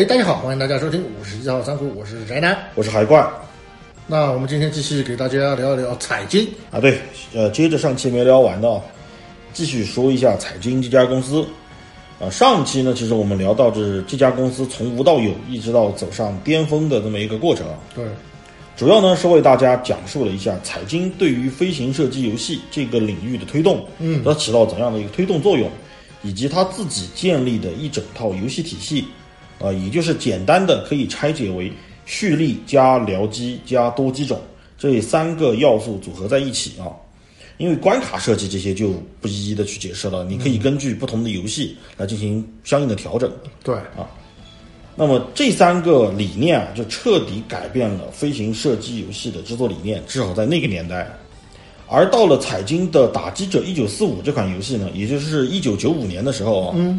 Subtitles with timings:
[0.00, 2.56] 哎，大家好，欢迎大家收听五十一号仓库，我是宅男。
[2.74, 3.22] 我是海怪
[4.06, 6.48] 那我们今天继续给大家聊一聊彩金。
[6.70, 6.98] 啊，对，
[7.34, 8.80] 呃，接着上期没聊完的啊，
[9.52, 11.46] 继续说一下彩金这家公司。
[12.18, 17.74] 啊，上期呢，其实我们聊到这这家公司从无到有，一直到走上巅峰的这么一个过程啊。
[17.94, 18.02] 对，
[18.78, 25.70] 主要呢是为大家讲述了一下彩金对于飞行射击游戏这个领域的推动，嗯它起到怎样的一个推动作用，
[26.22, 29.04] 以及它自己建立的一整套游戏体系，
[29.60, 31.72] 啊，也就是简单的可以拆解为
[32.06, 34.40] 蓄力加僚机加多机种
[34.78, 36.90] 这三个要素组合在一起啊。
[37.58, 43.30] 因为关卡设计这些就不一一的去解释了，你可以根据不同的游戏来进行相应的调整。
[43.62, 44.08] 对啊，
[44.96, 51.06] 那么这三个理念啊，就彻底改变了飞行射击游戏的制作理念，至少在那个年代。
[51.86, 56.98] 而到了彩金的《打击者一九四五》这款游戏呢，也就是一九九五年的时候啊，嗯，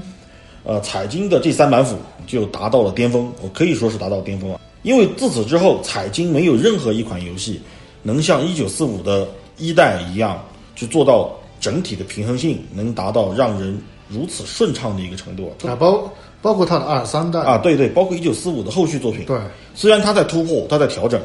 [0.63, 4.59] 呃，彩金的这三板斧就达到了巅峰，我可以说是达到巅峰啊。
[4.83, 7.61] 因为自此之后，彩金没有任何一款游戏
[8.03, 10.43] 能像一九四五的一代一样，
[10.75, 17.57] 就做到整体的平衡性能达到让人如此顺畅的一个程度啊，包包括它的二三代，啊。
[17.59, 19.37] 对对，包括一九四五的后续作品，对，
[19.75, 21.21] 虽然它在突破，它在调整，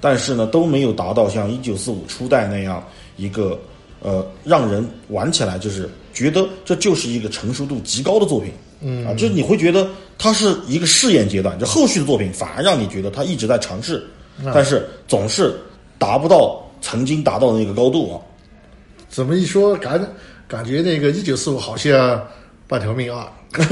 [0.00, 2.82] 但是呢都没有达到像一九四五初代那样
[3.16, 3.58] 一个
[4.00, 8.52] 呃让人玩起来就是觉得这就是一个成熟度极高的作品。
[8.88, 14.06] 嗯啊，就是你会觉得它是一个试验阶段，就后续的作品反而让你觉得它一直在尝试，
[14.54, 15.58] 但是总是
[15.98, 18.22] 达不到曾经达到的那个高度啊。
[19.08, 20.00] 怎么一说感
[20.46, 22.22] 感觉那个一九四五好像
[22.68, 23.32] 半条命啊，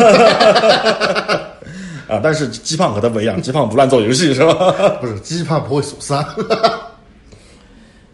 [2.09, 4.55] 啊，但是鸡胖和他不一样，鸡胖不乱做游戏是吧？
[5.01, 6.25] 不是鸡胖不会数三。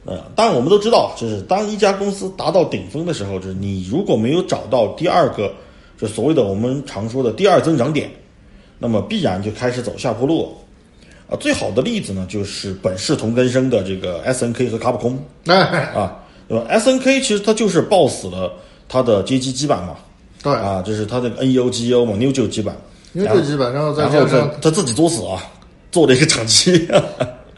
[0.05, 5.53] 呃，当然我们都知道，就是当一家公司达到顶峰的时候，就是你如果没有找到第二个，
[6.01, 8.11] 就所谓的我们常说的第二增长点，
[8.79, 10.57] 那么必然就开始走下坡路。
[11.29, 15.61] 啊，最好的例子呢，就是本是同根生的这个 S N K 和卡普空哎，
[15.95, 16.17] 啊，
[16.49, 18.53] 对吧？S N K 其实它就是抱死了
[18.89, 19.95] 它的街机基板嘛，
[20.43, 22.77] 对，啊，就是它的 N E O G E O 嘛，New Geo 基板，
[23.13, 25.41] 因为这基本上再然后他加上，他自己作死啊，
[25.93, 26.89] 做了一个掌机。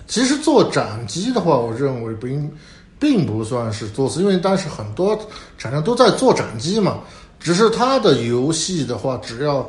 [0.07, 2.51] 其实做掌机的话，我认为不应，
[2.99, 5.19] 并不算是作死，因为当时很多
[5.57, 6.99] 厂商都在做掌机嘛，
[7.43, 9.69] 只是它的游戏的话，只要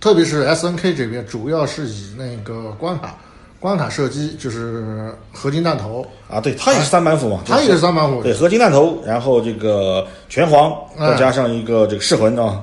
[0.00, 3.14] 特别是 S N K 这边，主要是以那个关卡
[3.58, 11.10] 关卡射击，就是合金弹头，啊，对，它也是三板斧嘛，它也是三板斧，对，合金弹头，然后这个拳皇，哎。
[11.12, 12.62] 再加上一个这个噬魂啊，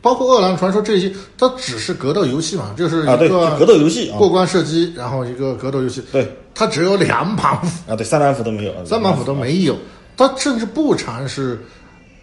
[0.00, 6.30] 包括饿狼传说这些，它只是格斗游戏嘛，就是啊，对，一个格斗游戏啊，过关射击，然后一个格斗游戏，对。
[6.52, 9.74] 它只有两板斧，啊，对，三板斧都没有，三板斧都没有，
[10.16, 11.58] 它甚至不尝试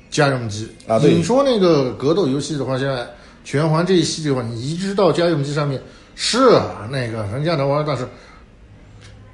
[0.09, 3.07] 家用机啊对你说那个格斗游戏的话，现在
[3.43, 5.81] 拳皇这一系列的话，你移植到家用机上面
[6.15, 8.07] 是啊，那个人家能玩，但是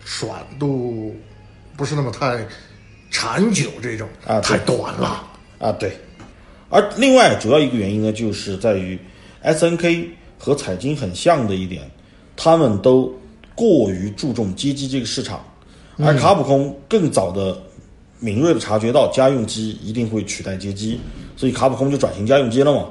[0.03, 1.15] 爽度
[1.77, 2.45] 不是那么太
[3.09, 5.23] 长久，这种啊太短了。
[5.59, 5.97] 啊，对。
[6.69, 8.99] 而另外主要一个原因呢，就是在于
[9.41, 11.89] S N K 和彩金很像的一点，
[12.35, 13.13] 他们都
[13.55, 15.45] 过于注重街机这个市场，
[15.99, 17.61] 而卡普空更早的
[18.23, 20.97] 敏锐的察觉到家用机一定会取代街机，
[21.35, 22.85] 所以卡普空就转型家用机了嘛。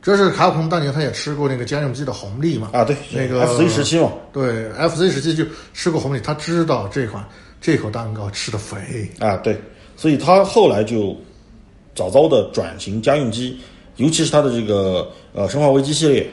[0.00, 2.70] 这是卡普空当年他也吃过那个家用机的红利嘛？
[2.72, 7.24] 啊，对，那个 F C 时期嘛，对，FC 时期就吃过红利，他知道这款
[7.60, 9.10] 这口蛋糕吃的肥。
[9.18, 9.60] 啊，对，
[9.96, 11.16] 所以他后来就
[11.94, 13.58] 早早的转型家用机，
[13.96, 16.28] 尤其是他的这个呃《生化危机》系列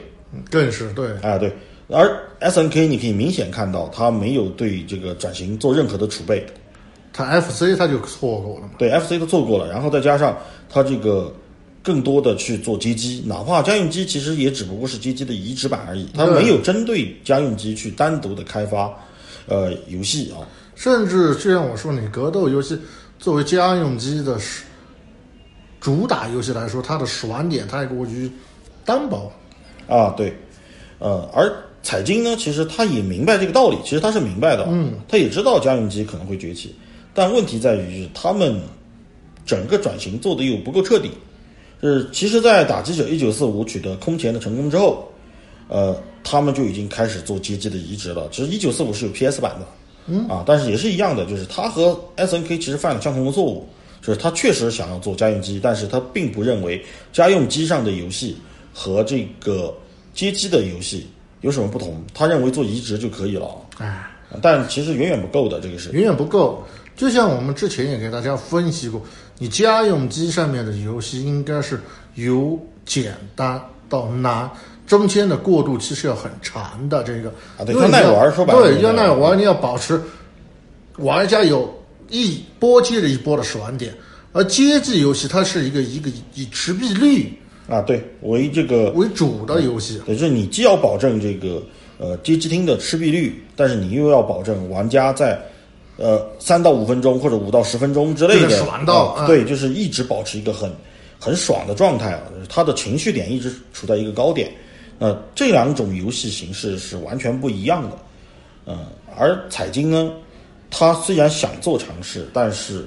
[0.48, 1.52] 更是对，啊，对。
[1.92, 2.08] 而
[2.38, 6.46] S N K 你可以明显看到，他没有对这个转型做任何的储备。
[7.12, 8.72] 他 FC 他就错过了嘛。
[8.78, 10.36] 对 F C 都错过了，然后再加上
[10.68, 11.34] 他这个
[11.82, 18.92] 更多的去做街机，哪怕家用机其实也只不过是街机的移植版而已，他没有针对家用机去单独的开发
[19.46, 20.46] 呃游戏啊。
[20.74, 22.78] 甚至就像我说，你格斗游戏
[23.18, 24.62] 作为家用机的是
[25.78, 28.30] 主打游戏来说，它的爽点太过于
[28.84, 29.30] 单薄。
[29.86, 30.34] 啊，对，
[30.98, 31.52] 呃，而
[31.82, 36.74] 彩金呢，其实他也明白这个道理，其实他是明白的，嗯，他也知道家用机可能会崛起，
[37.14, 38.60] 但问题在于他们
[39.44, 41.10] 整个转型做的又不够彻底。
[41.82, 45.10] 就是其实，在打击者一九四五取得空前的成功之后，
[45.66, 48.28] 呃，他们就已经开始做街机的移植了。
[48.30, 49.66] 其实一九四五是有 PS 版的，
[50.06, 53.66] 嗯啊，但是也是一样的，就是他和 S N K 其实犯了相同的错误，
[54.02, 56.84] 就是他确实想要做家用机，但是他并不认为
[57.14, 58.36] 家用机上的游戏
[58.74, 59.74] 和这个
[60.12, 61.06] 街机的游戏
[61.40, 64.04] 有什么不同，他认为做移植就可以了，哎，
[64.42, 66.62] 但其实远远不够的，这个是远远不够。
[67.00, 69.00] 就像我们之前也给大家分析过，
[69.38, 71.80] 你家用机上面的游戏应该是
[72.16, 73.58] 由简单
[73.88, 74.50] 到难，
[74.86, 77.02] 中间的过渡期是要很长的。
[77.02, 79.98] 这个啊对因为你要耐玩说白了对，就是要耐玩，你要保持
[80.98, 81.74] 玩家有
[82.10, 83.94] 一波接着一波的爽点。
[84.34, 87.32] 而街机游戏它是一个一个以持币率
[87.66, 91.62] 啊，对，为这个为主的游戏，也就是你既要保证这个
[91.96, 95.40] 呃街机厅的持币率，但是你又要保证玩家在
[96.00, 98.48] 呃三到五分钟或者五到十分钟之类的
[99.26, 100.74] 对，就是一直保持一个很
[101.18, 104.50] 很爽的状态啊，他的情绪点一直处在一个高点。
[104.98, 107.98] 呃，这两种游戏形式是完全不一样的。
[108.66, 108.86] 嗯、
[109.16, 110.12] 而彩金呢，
[110.70, 112.86] 它虽然想做尝试，但是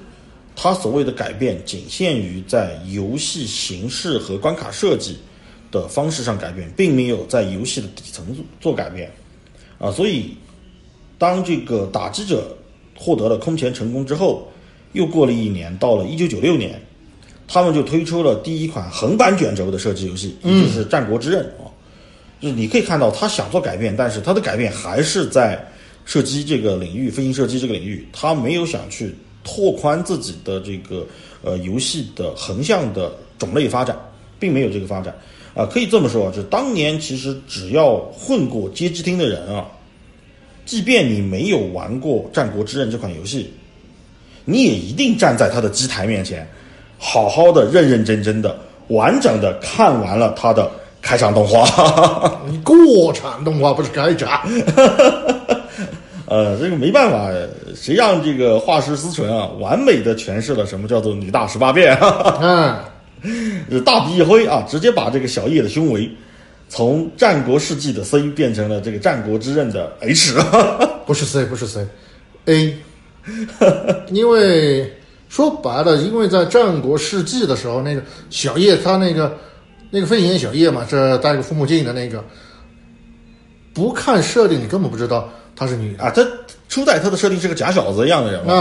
[0.55, 5.17] 它所谓的改变仅限于在游戏形式和关卡设计
[5.71, 9.11] 的方式上改变，并没有在游戏的底层做做改变。
[9.79, 10.37] 啊，所以
[11.17, 12.55] 当这个打击者
[12.97, 14.47] 获得了空前成功之后，
[14.91, 16.81] 又过了一年，到了一九九六年，
[17.47, 21.69] 他们就推出了第一款横版卷轴的射击游戏，也就是《战国之刃》啊。
[22.39, 25.65] 就是你可以看到，他想做改变，但是他的改变还是在
[26.05, 31.07] 射击这个领域、飞行射击这个领域，他没有想去拓宽自己的这个
[31.41, 33.97] 呃游戏的横向的种类发展，
[34.39, 35.15] 并没有这个发展
[35.55, 39.69] 啊、可以这么说，就当年其实只要混过街机厅的人啊，
[40.65, 43.53] 即便你没有玩过《战国之刃》这款游戏，
[44.45, 46.47] 你也一定站在他的机台面前，
[46.97, 48.57] 好好的、认认真真的、
[48.87, 50.71] 完整的看完了他的
[51.01, 52.41] 开场动画。
[52.49, 54.41] 你过场动画不是开场，
[56.25, 57.29] 呃，这个没办法，
[57.75, 62.07] 谁让这个画师思纯啊，完美的诠释了什么叫做女大十八变啊？
[62.41, 62.89] 啊，
[63.85, 66.09] 大笔一挥啊，直接把这个小叶的胸围
[66.73, 70.33] 从战国世纪的 C 变成了这个战国之刃的 H。
[71.05, 72.75] 不是 C，不是 C，A，
[74.09, 74.91] 因为
[75.29, 79.37] 说白了，因为在战国世纪的时候，那个小叶他那个
[79.91, 82.23] 那个飞行员小叶嘛，这戴个护目镜的那个，
[83.71, 86.25] 不看设定你根本不知道她是女的啊，他
[86.67, 88.53] 初代他的设定是个假小子一样的人嘛，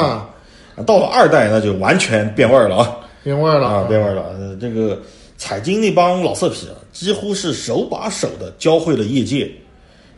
[0.76, 2.96] 啊，到了二代那就完全变味儿了啊。
[3.24, 4.22] 变味儿了啊，变味儿了。
[4.36, 5.00] 呃，这个
[5.44, 9.50] 彩金那帮老色批啊，几乎是手把手的教会了业界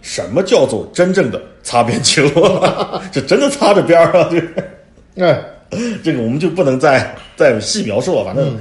[0.02, 2.22] 什么叫做真正的擦边球，
[3.10, 4.28] 这真的擦着边儿啊！
[4.30, 5.42] 这个哎，
[6.04, 8.54] 这个我们就不能再再细描述了，反正、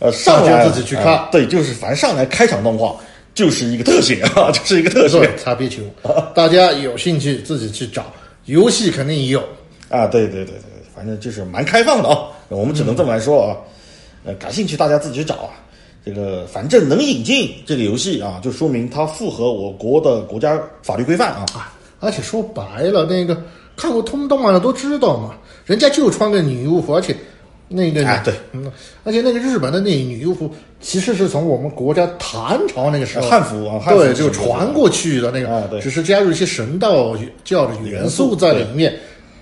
[0.00, 2.96] 呃上来自己去看呃对，就是反正上来开场动画
[3.32, 5.80] 就是一个特写啊， 就是一个特写，擦边球，
[6.34, 8.12] 大家有兴趣自己去找，
[8.46, 9.40] 游戏肯定有。
[9.88, 13.56] 啊，对对对对，反正就是蛮开放的啊，我们只能这么来说啊。
[14.24, 15.50] 呃，感兴趣大家自己去找啊。
[16.04, 21.44] 这个反正能引进这个游戏啊，就说明它符合我国的国家法律规范啊。
[21.54, 23.36] 啊，而且说白了，那个
[23.76, 25.34] 看过通动漫的都知道嘛，
[25.66, 27.14] 人家就穿个女巫服，而且
[27.68, 28.70] 那个哎对，嗯，
[29.04, 30.50] 而且那个日本的那女巫服
[30.80, 38.94] 其实是从我们国家唐朝那个时候汉服啊汉服对，就传过去的那个，啊对只是加入一些神道教的元素在里面。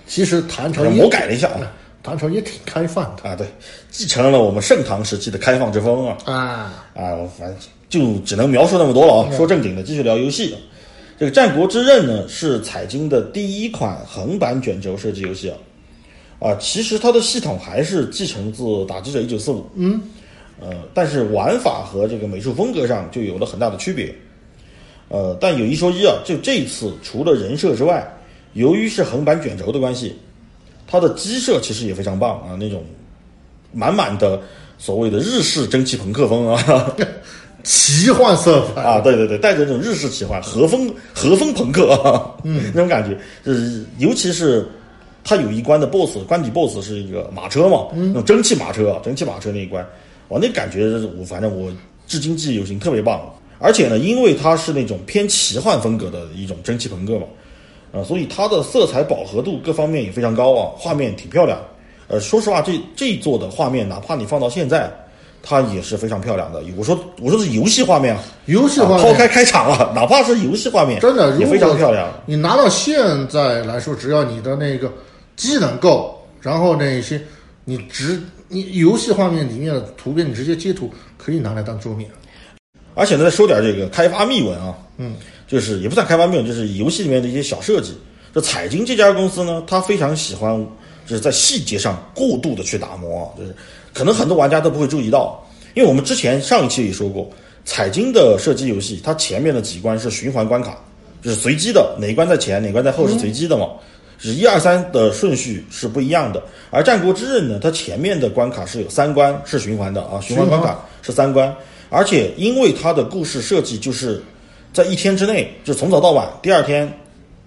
[0.06, 1.70] 其实唐朝也魔改了一下啊
[2.08, 3.46] 唐朝也挺开放的啊，对，
[3.90, 6.16] 继承了我们盛唐时期的开放之风啊。
[6.24, 6.34] 啊。
[6.94, 7.56] 啊，反正
[7.88, 9.36] 就只能描述那么多了啊。
[9.36, 10.56] 说正经的，继续聊游戏。
[11.18, 15.56] 这个《战国之刃》呢，是彩晶的第一款横版卷轴射击游戏啊。
[16.40, 20.00] 啊，其实它的系统还是继承自《打击者一九四五》，嗯，
[20.60, 24.14] 呃，但是玩法和这个美术风格上就有了很大的区别。
[25.08, 28.06] 呃，但有一说一啊，就这次除了人设之外，
[28.52, 30.16] 由于是横版卷轴的关系，
[30.90, 32.82] 它的机设其实也非常棒啊，那种
[33.72, 34.40] 满满的
[34.78, 36.94] 所谓的日式蒸汽朋克风啊。
[37.64, 38.80] 奇幻色彩。
[38.82, 44.66] 啊，对对对，带着那种日式奇幻、和风 和风朋克啊，嗯，那种感觉，就是尤其是
[45.22, 49.86] 它有一关的 BOSS 关底 BOSS 是一个马车嘛，那种蒸汽马车啊，蒸汽马车那一关，
[50.28, 50.86] 哇，那感觉
[51.18, 51.70] 我反正我
[52.06, 53.20] 至今记忆犹新，特别棒。
[53.58, 57.26] 而且呢，因为它是那种偏奇幻风格的一种蒸汽朋克嘛，
[57.92, 61.58] 啊，所以它的色彩饱和度各方面也非常高啊，画面挺漂亮。
[62.06, 64.90] 呃，说实话，这这一座的画面，哪怕你放到现在，
[65.42, 66.62] 它也是非常漂亮的。
[66.76, 72.08] 我说我说是游戏画面啊，游戏画面啊抛开开场了，哪怕是游戏画面，真的也非常漂亮。。
[72.24, 74.90] 你拿到现在来说，只要你的那个
[75.36, 77.20] 机能够，然后那些
[77.64, 78.18] 你直
[78.48, 82.10] 你游戏画面里面的图片，你直接截图可以拿来当桌面。
[82.94, 85.14] 而且呢，再说点这个开发秘闻啊，嗯，
[85.48, 87.92] 就是也不算开发秘闻，就是游戏里面的一些小设计。
[88.32, 90.54] 这彩晶这家公司呢，它非常喜欢
[91.06, 93.52] 就是在细节上过度的去打磨啊，就是
[93.92, 95.42] 可能很多玩家都不会注意到，
[95.74, 97.28] 因为我们之前上一期也说过，
[97.64, 100.78] 彩晶的射击游戏，它前面的几关是循环关卡，
[101.22, 103.68] 就是随机的，哪一关在前，哪关在后是随机的嘛。
[104.20, 111.54] 是一二三的顺序是不一样的，而《战国之刃》呢，它前面的关卡是有三关是循环的啊，循环关卡是三关，
[111.88, 114.20] 而且因为它的故事设计就是
[114.78, 116.88] 在一天之内，就从早到晚，第二天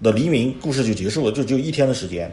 [0.02, 2.30] 的黎明，故事就结束了，就只有一天的时间。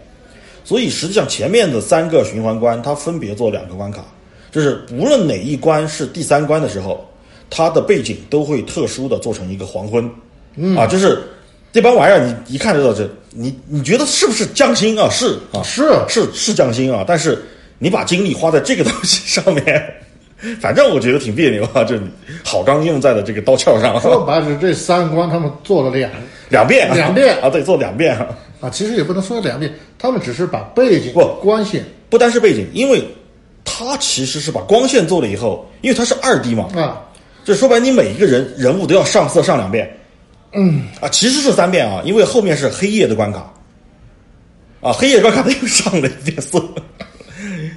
[0.65, 4.03] 所以实际上前面的三个循环关，它分别做两个关卡，
[4.51, 7.10] 就是无论哪一关是第三关的时候，
[7.50, 10.12] 它的背景都会特殊的做成一个黄昏，
[10.58, 11.24] 嗯啊，就是
[11.72, 15.10] 这帮玩意儿，你一看就知道这，你你觉得是不是匠心啊？
[15.10, 17.41] 是啊，是是是匠心啊，但是
[17.77, 19.94] 你把精力花在这个东西上面，
[20.62, 22.00] 反正我觉得挺别扭啊，这
[22.43, 26.10] 好钢用在了这个刀鞘上，说白了，这三关他们做了两
[26.50, 27.38] 两遍，两遍。
[27.43, 28.17] 啊，对，做两遍。
[28.62, 33.01] 啊，其实也不能说两遍，他们只是把背景不光线不单是背景，因为
[33.63, 37.01] 他其实是把光线做了以后，因为他是二 D 嘛，啊，
[37.46, 39.89] 就说白，你每一个人人物都要上色上两遍，
[40.53, 40.81] 嗯。
[41.00, 43.53] 啊，其实是三遍啊，因为后面是黑夜的关卡，
[44.81, 46.62] 啊，黑夜关卡他又上了一遍色，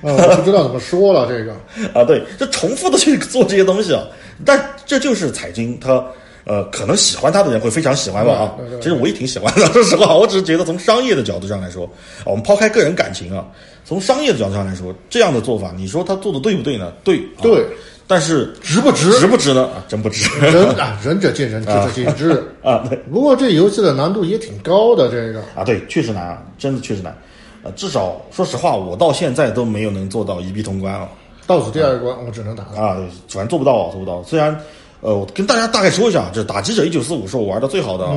[0.02, 1.52] 啊，我不知道怎么说了这个
[1.94, 4.02] 啊，对，就重复的去做这些东西啊，
[4.44, 6.04] 但这就是彩金他。
[6.44, 8.58] 呃，可能喜欢他的人会非常喜欢吧啊！
[8.80, 11.88] 其实我也挺喜欢的， 说实话，我只是觉得从商业的角度上来说，
[12.26, 13.46] 我们抛开个人感情啊，
[13.84, 16.92] 从商业的角度上来说，这样的做法，你说他做的对不对呢？
[17.04, 17.64] 对，对，
[18.08, 19.12] 但是值不值？
[19.20, 19.66] 值不值呢？
[19.72, 20.28] 啊，真不值。
[20.40, 22.84] 仁啊，仁者见仁，智者见智 啊。
[22.90, 27.16] 对，不过这游戏的难度也挺高的，这个啊，对，确实难啊，真的确实难。
[27.62, 31.08] 呃，至少说实话，我到现在都没有能做到一币通关啊。
[31.46, 32.96] 倒数第二关，我只能打啊，
[33.28, 34.22] 反正做不到啊，做不到。
[34.22, 34.58] 虽然。
[35.04, 38.08] 呃，我跟大家大概说一下，这打击者一九四五是我玩的最好的。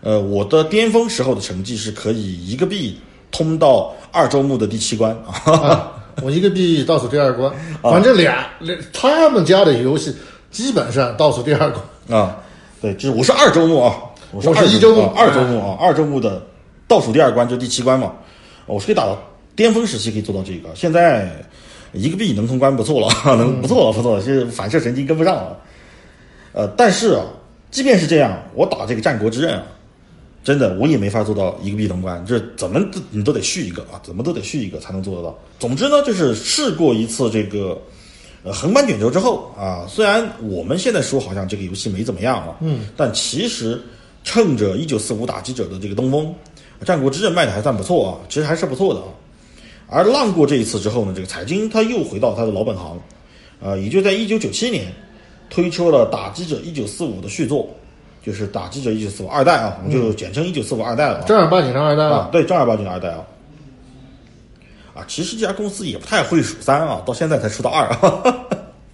[0.00, 2.98] 呃，我的巅峰时候的成绩是可以一个币
[3.30, 5.92] 通到二周目的第七关啊。
[6.22, 7.52] 我一个币倒数第二关，
[7.84, 8.48] 反正俩
[8.90, 10.16] 他们家的游戏
[10.50, 12.38] 基本上倒数第二关啊。
[12.80, 13.94] 对，就是我是二周目啊，
[14.32, 16.42] 我是一周目，二周目啊，二周目的
[16.88, 18.12] 倒数第二关就第七关嘛。
[18.70, 19.20] 我是可以打到
[19.56, 21.30] 巅峰时期可以做到这个，现在
[21.92, 25.58] 一个币能通关不错了， 能不错了，不错了，是反射神经跟不上了。
[26.52, 27.24] 呃，但是啊，
[27.70, 29.62] 即便是这样，我打这个战国之刃啊，
[30.42, 35.38] 真的我也没法做到一个币通关，这怎么你都得续一个啊，怎么都得续一个才能做得到。
[35.58, 37.80] 总之呢，就是试过一次这个
[38.42, 43.80] 呃横版卷轴之后啊，虽然我们现在说好像这个游戏没怎么样啊，嗯，但其实
[44.24, 46.34] 趁着一九四五打击者的这个东风，
[46.84, 49.06] 战国之刃卖的还算不错啊，其实还是不错的啊。
[49.88, 52.98] 而浪过这一次之后呢，这个彩金他又回到他的老本行，
[53.62, 54.92] 啊，也就在一九九七年。
[55.52, 57.68] 推出了《打击者一九四五》的续作，
[58.24, 61.24] 就是《打击者一九四五二代》啊，我们就简称一九四五二代了。
[61.24, 63.26] 正儿八经的二代啊，对，正儿八经的二代啊。
[64.94, 67.88] 啊，其实这家公司也不太会数三啊，到现在才出到二。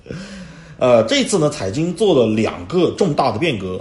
[0.81, 3.79] 呃，这次呢，彩金做了两个重大的变革，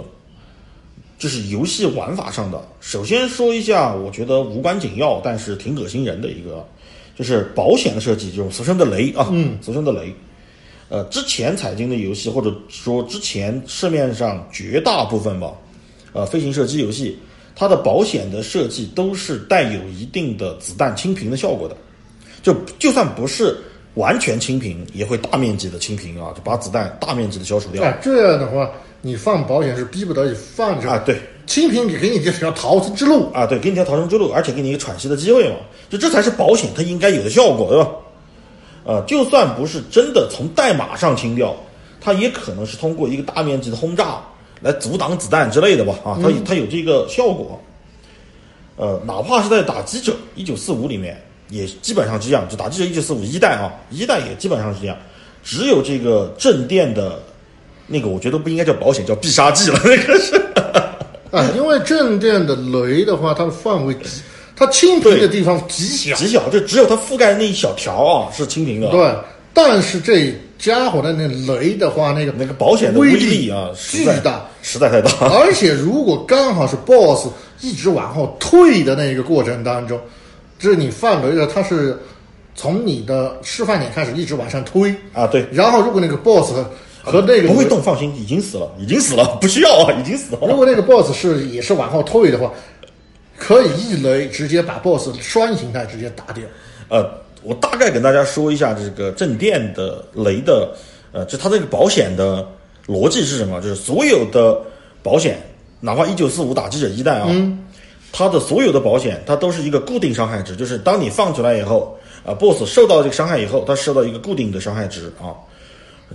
[1.18, 2.60] 就是游戏玩法上的。
[2.80, 6.66] 首先说一下，我觉得无关紧要，但是挺恶心人的一个，
[7.16, 10.14] 就是保险的设计，就是俗称的雷啊，嗯，俗称的雷。
[10.88, 15.52] 呃，之前彩金的游戏，或者说之前市面上绝大部分吧，
[16.12, 17.18] 呃，飞行射击游戏，
[17.56, 21.76] 它的保险的设计都是带有一定的子弹清屏的效果的，
[22.40, 23.56] 就就算不是
[23.94, 27.82] 完全清屏，也会大面积的清屏啊，就把子弹大面积的消除掉。
[27.82, 28.70] 哎，这样的话，
[29.02, 30.98] 你放保险是逼不得已放着啊。
[31.04, 35.56] 对，清屏给给你这条逃生之路啊，对，给你条逃生之路，而且给你一个喘息的机会嘛，
[35.88, 37.90] 就这才是保险它应该有的效果，对吧？
[38.84, 41.54] 呃，就算不是真的从代码上清掉，
[42.00, 44.20] 它也可能是通过一个大面积的轰炸
[44.60, 45.94] 来阻挡子弹之类的吧？
[46.04, 47.60] 啊，它它有这个效果。
[48.76, 52.46] 呃，哪怕是在打击者一九四五里面，也基本上是这样。
[52.48, 54.96] 就打击者一九四五一代啊，一代也基本上是这样。
[55.42, 57.22] 只有这个正电的
[57.86, 59.80] 那个，我觉得不应该叫保险，叫必杀技了。
[59.84, 60.34] 那个是
[61.30, 63.96] 啊，因为正电的雷的话，它的范围。
[64.58, 68.88] 它清屏的地方极小，极小，就只有它覆盖的那一小条啊是清屏的。
[68.90, 69.14] 对，
[69.52, 75.10] 但是这家伙的那雷的话，那个那个保险的威力啊，巨大，实在太大。
[75.28, 77.28] 而且如果刚好是 BOSS
[77.60, 80.00] 一直往后退的那个过程当中，
[80.58, 82.00] 就是你范围的，它是
[82.54, 85.46] 从你的示范点开始一直往上推啊，对。
[85.52, 86.64] 然后如果那个 BOSS
[87.06, 90.40] 和那个不会动，放心，已经死了，已经死了， 不需要啊，已经死了。
[90.46, 92.52] 如果那个 BOSS 是也是往后退的话。
[93.38, 96.42] 可以一雷直接把 BOSS 双形态直接打掉。
[96.88, 97.06] 呃，
[97.42, 100.74] 我大概跟大家说一下这个正电的雷的，
[101.12, 102.48] 呃，就它这个保险的
[102.86, 103.60] 逻辑是什么？
[103.60, 104.58] 就是所有的
[105.02, 105.38] 保险，
[105.80, 107.28] 哪怕一九四五打击者一代啊，
[108.10, 111.94] 它的所有的保险，它都是一个固定伤害值，就是当你放出来以后，
[112.24, 115.36] 啊，BOSS 受到这个伤害以后，它受到一个固定的伤害值啊，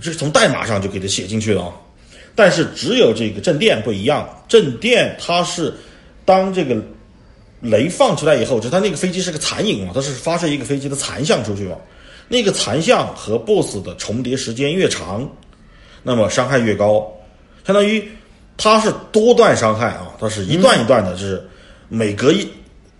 [0.00, 1.72] 这是从代码上就给它写进去了啊。
[2.34, 5.74] 但是只有这个正电不一样，正电它是
[6.24, 6.76] 当这个。
[7.64, 11.76] 雷放出来以后，就它那个飞机是个残影嘛，它是发射一个飞机的残像出去嘛。
[12.26, 15.30] 那个残像和 BOSS 的重叠时间越长，
[16.02, 17.08] 那么伤害越高。
[17.64, 18.02] 相当于
[18.56, 21.48] 它是多段伤害啊，它是一段一段的，就是
[21.88, 22.48] 每隔一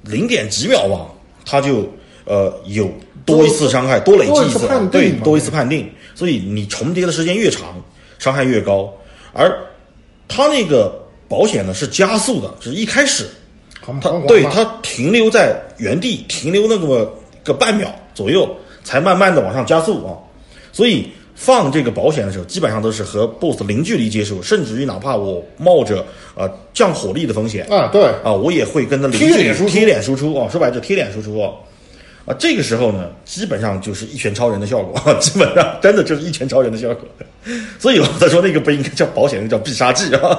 [0.03, 1.09] 零点几秒吧，
[1.45, 1.93] 它就
[2.25, 2.89] 呃有
[3.27, 7.83] 多一次伤害，多累积一次对多一次判定，所以你重叠的时间越长，
[8.19, 8.93] 伤害越高，
[9.33, 9.57] 而
[10.29, 10.93] 它那个
[11.29, 13.27] 保险呢是加速的，是一开始
[14.01, 17.11] 它对它停留在原地停留那么
[17.43, 18.49] 个半秒左右，
[18.85, 20.17] 才慢慢的往上加速啊。
[20.73, 26.05] 所以放这个保险的时候，基本上都是和 BOSS 零距离接触，甚至于哪怕我冒着
[26.37, 31.51] 呃降火力的风险啊，对，啊，我也会跟他零贴脸输出距离贴脸输出啊，说白了就贴脸输出啊。
[32.25, 37.05] 啊，这个时候呢，基本上就是一拳超人的效果， 基本上真的就是一拳超人的效果。
[37.79, 40.39] 所以我在说那个不应该叫保险，那叫必杀技啊。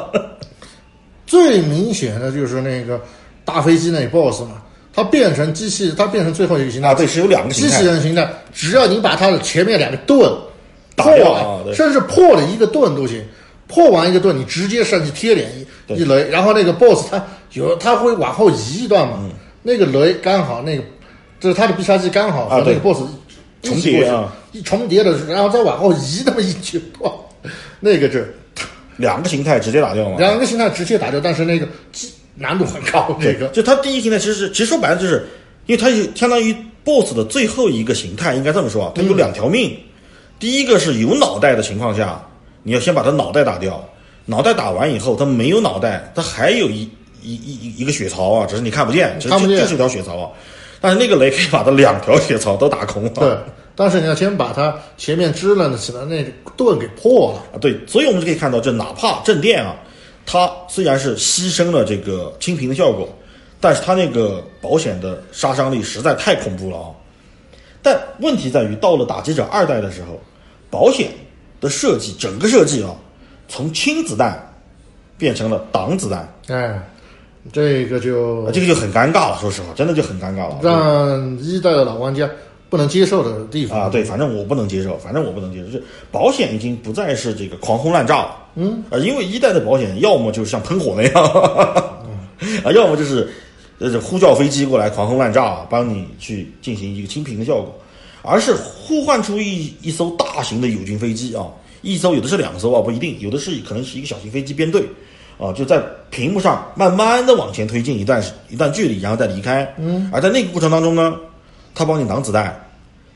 [1.28, 3.02] 最明显的就是那个
[3.44, 4.62] 大飞机那 BOSS 嘛，
[4.94, 10.20] 它变成机器，它变成最后一个形态啊，对，是有两个形机器人形态，只要你把它的前面两个盾
[10.96, 13.24] 打破了，掉啊甚至破了一个盾都行。
[13.66, 19.30] 破完一个盾，你直接上去贴脸一一雷，然后那个 BOSS 他有他会往后移一段嗯嘛，
[19.64, 20.84] 那个雷刚好那个
[21.44, 23.02] 就是他的必杀技刚好和那个 BOSS
[23.64, 27.12] 一重叠啊，一重叠的，然后再往后移那么一句，哇，
[27.82, 28.34] 那个是
[28.96, 30.16] 两个形态直接打掉嘛。
[30.18, 31.68] 两个形态直接打掉，但是那个
[32.36, 35.28] 难度很高，这个就他第一形态其实是，其实说白了就是，
[35.66, 39.78] 因为它有相当于 BOSS 的最后一个形态，应该这么说啊，它有两条命。
[40.40, 42.26] 第一个是有脑袋的情况下，
[42.64, 43.86] 你要先把他脑袋打掉，
[44.28, 46.90] 脑袋打完以后，他没有脑袋，他还有一
[47.22, 50.32] 一一一一个血槽啊，只是你看不见，只是看不见就就是一条血槽啊。
[50.84, 53.10] 但是那个雷可以把它两条铁槽都打空了。
[53.12, 53.38] 对。
[53.74, 57.40] 但是你要先把它前面支棱起来那个盾给破了。
[57.54, 59.74] 啊，对，所以我们就可以看到，这哪怕正电啊，
[60.26, 63.08] 它虽然是牺牲了这个清屏的效果，
[63.62, 66.90] 但是它那个保险的杀伤力实在太恐怖了啊。
[67.82, 70.22] 但问题在于，到了打击者二代的时候，
[70.70, 71.10] 保险
[71.62, 72.94] 的设计，整个设计啊，
[73.48, 74.54] 从轻子弹
[75.18, 76.80] 变成了挡子弹，哎，
[77.52, 79.38] 这个就啊，这个就很尴尬了。
[79.42, 80.60] 说实话，真的就很尴尬了。
[80.64, 82.30] 让一代的老玩家
[82.70, 91.24] 不能接受的地方啊，对，反正我不能接受，反正我不能接受，就保险已经不再是这个狂轰滥炸了，嗯，啊，因为一代的保险要么就是像喷火那样，
[92.64, 93.30] 啊，要么就是
[93.80, 97.78] 呃呼叫飞机过来狂轰滥炸，帮你去进行一个清屏的效果，
[98.22, 101.46] 而是呼唤出一一艘大型的友军飞机啊，
[101.82, 104.82] 一艘有的是两艘啊，不一定，有的是可能是一个小型飞机编队。
[105.38, 109.72] 啊，就在屏幕上慢慢的往前推进一段一段距离，然后再离开。
[109.78, 111.16] 嗯，而在那个过程当中呢，
[111.74, 112.68] 他帮你挡子弹，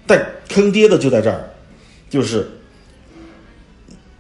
[0.05, 1.49] 但坑爹的就在这儿，
[2.09, 2.49] 就是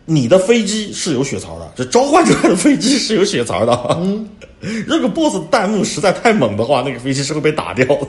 [0.05, 3.97] 你的飞机是有血槽的，这召唤出来的飞机是有血槽的。
[3.99, 4.29] 嗯，
[4.87, 8.07] 如果 BOSS 弹幕实在太猛的话，那个飞机是会被打掉的。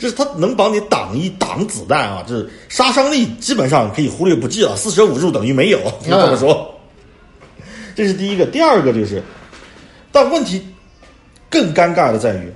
[0.00, 6.74] 就是他能帮你挡一挡子弹啊，就是杀伤力基本上可以忽略不计了，四舍五入等于没有，就这么说。
[7.98, 9.20] 这是第一个，第二个就是，
[10.12, 10.64] 但问题
[11.50, 12.52] 更尴尬的在于，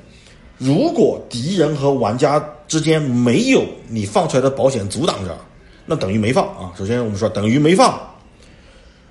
[0.57, 5.37] 如果敌人和玩家之间没有你放出来的保险阻挡着，
[5.85, 6.70] 那等于没放啊。
[6.78, 8.00] 首先我们说等于没放，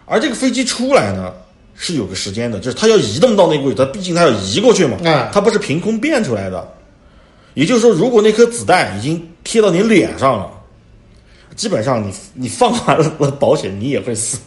[0.06, 1.34] 而这个飞机出来呢
[1.76, 6.66] 是有个时间的，就是它要移动到那个位置，它毕竟它要移过去嘛，哎它不是凭空变出来的。
[7.56, 10.50] 也就是说，如果那颗子弹已经贴到你脸上了，
[11.58, 14.38] 基本上你你放完了保险，你也会死，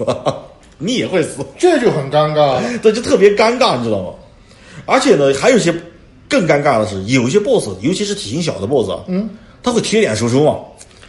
[0.79, 1.45] 你也会死。
[1.59, 2.63] 这就很尴尬了。
[2.83, 4.11] 对，就特别尴尬，你知道吗？
[4.87, 5.75] 而且呢，还有一些
[6.29, 9.31] 更尴尬的是，有一些 BOSS，尤其是体型小的 BOSS，嗯，
[9.63, 10.57] 他会贴脸输出嘛？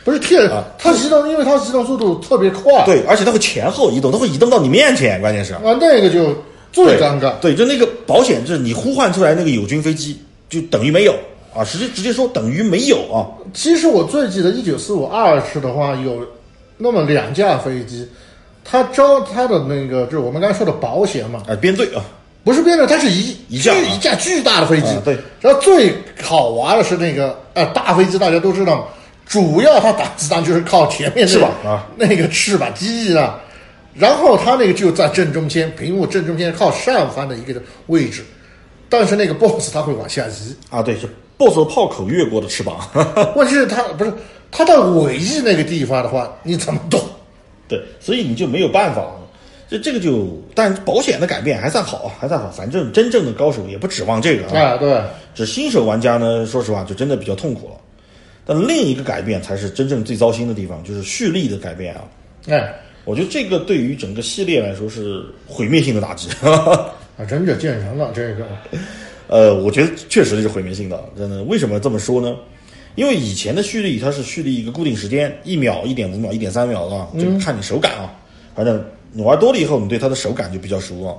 [0.03, 2.83] 不是贴啊它移动，因为它移动速度特别快。
[2.85, 5.53] 对，而且他会前后移动，他会移动到你面前，关键是。
[5.55, 6.27] 啊，那个就
[6.71, 7.33] 最尴尬。
[7.39, 11.15] 对，就那个保险，就是你呼唤出来那个友军飞机，就等于没有
[11.55, 13.25] 啊，直接直接说等于没有啊。
[13.51, 16.21] 其实我最记得一九四五二次的话，有
[16.77, 18.07] 那么两架飞机，
[18.67, 22.03] 它招他的那个就是我们刚才说的保险嘛，啊，编队啊，
[22.43, 24.87] 不是编队，它是一一架巨一架巨大的飞机。
[24.87, 25.15] 啊对。
[25.39, 28.91] 然后最好玩的是那个啊大飞机，大家都知道，
[29.25, 33.39] 主要它打子弹就是靠前面翅膀啊，那个翅膀机翼啊。
[33.93, 38.25] 然后它那个就在正中间，屏幕正中间靠上方的一个位置，
[38.89, 40.55] 但是那个 BOSS 它会往下移。
[40.69, 42.77] 啊，对，是 BOSS 的炮口越过的翅膀。
[43.37, 44.11] 问题是它不是
[44.51, 46.99] 它到尾翼那个地方的话，你怎么动？
[47.67, 49.05] 对，所以你就没有办法。
[49.67, 52.51] 这这个就，但保险的改变还算好，还算好。
[52.51, 54.61] 反正真正的高手也不指望这个啊。
[54.61, 55.01] 啊，对，
[55.33, 57.75] 这新手玩家呢，说实话就真的比较痛苦了。
[58.45, 62.03] 但另一个改变才是真正最糟心的地方，就是蓄力的改变啊。
[62.47, 62.75] 哎，
[63.05, 66.29] 我觉得这个对于整个系列来说是毁灭性的打击。
[66.45, 66.93] 啊，
[67.27, 68.45] 忍者见仁了，这个
[69.27, 71.41] 呃，我觉得确实是毁灭性的，真的。
[71.45, 72.35] 为什么这么说呢？
[72.95, 78.11] 因为以前的蓄力它是蓄力一个固定时间，一秒、一点五秒、一点三秒啊，就看你手感啊。
[78.55, 81.13] 反正你玩多了以后，你对它的手感就比较熟啊。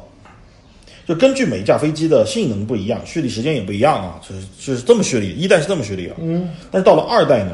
[1.07, 6.17] 就根据每一架飞机的性能不一样，蓄力时间也不一样啊，就是就是这么蓄力，一代是这么蓄力啊。
[6.21, 6.49] 嗯。
[6.71, 7.53] 但是到了二代呢，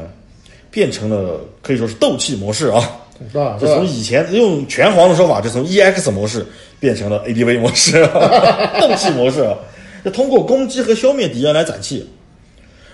[0.71, 2.99] 变成了可以说是斗气模式啊。
[3.31, 3.57] 是吧？
[3.61, 6.45] 就从以前用拳皇的说法，就从 EX 模式
[6.79, 8.01] 变成了 ADV 模式，
[8.81, 9.55] 斗气模式啊。
[10.03, 12.05] 就通过攻击和消灭敌人来攒气，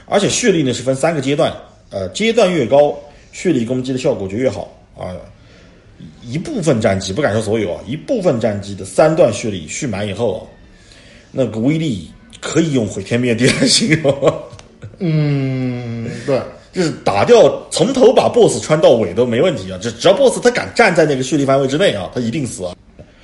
[0.10, 1.54] 而且蓄力呢是分三个阶段，
[1.92, 2.98] 呃，阶段越高，
[3.32, 5.16] 蓄力攻击的效果就越好啊。
[6.24, 10.42] 一部分战机不敢说所有啊，一部分战机的三段蓄力蓄满以后啊，
[11.32, 12.10] 那个威力
[12.42, 14.34] 可以用毁天灭地来形容。
[15.00, 16.42] 嗯，对，
[16.74, 22.74] 就是打掉从头把 BOSS 穿到尾都没问题啊，就只要 BOSS 他敢站在那个蓄力范围之内啊，他一定死啊。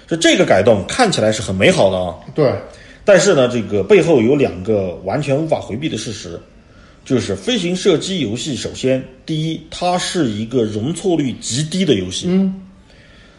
[0.07, 2.15] 就这个改动看起来是很美好的啊。
[2.35, 2.53] 对，
[3.03, 6.39] 但是呢，这个背后有两个完全无法回避的事实，
[7.05, 12.25] 就是飞行射击游戏，首先第一，它是一个容错率极低的游戏。
[12.27, 12.61] 嗯。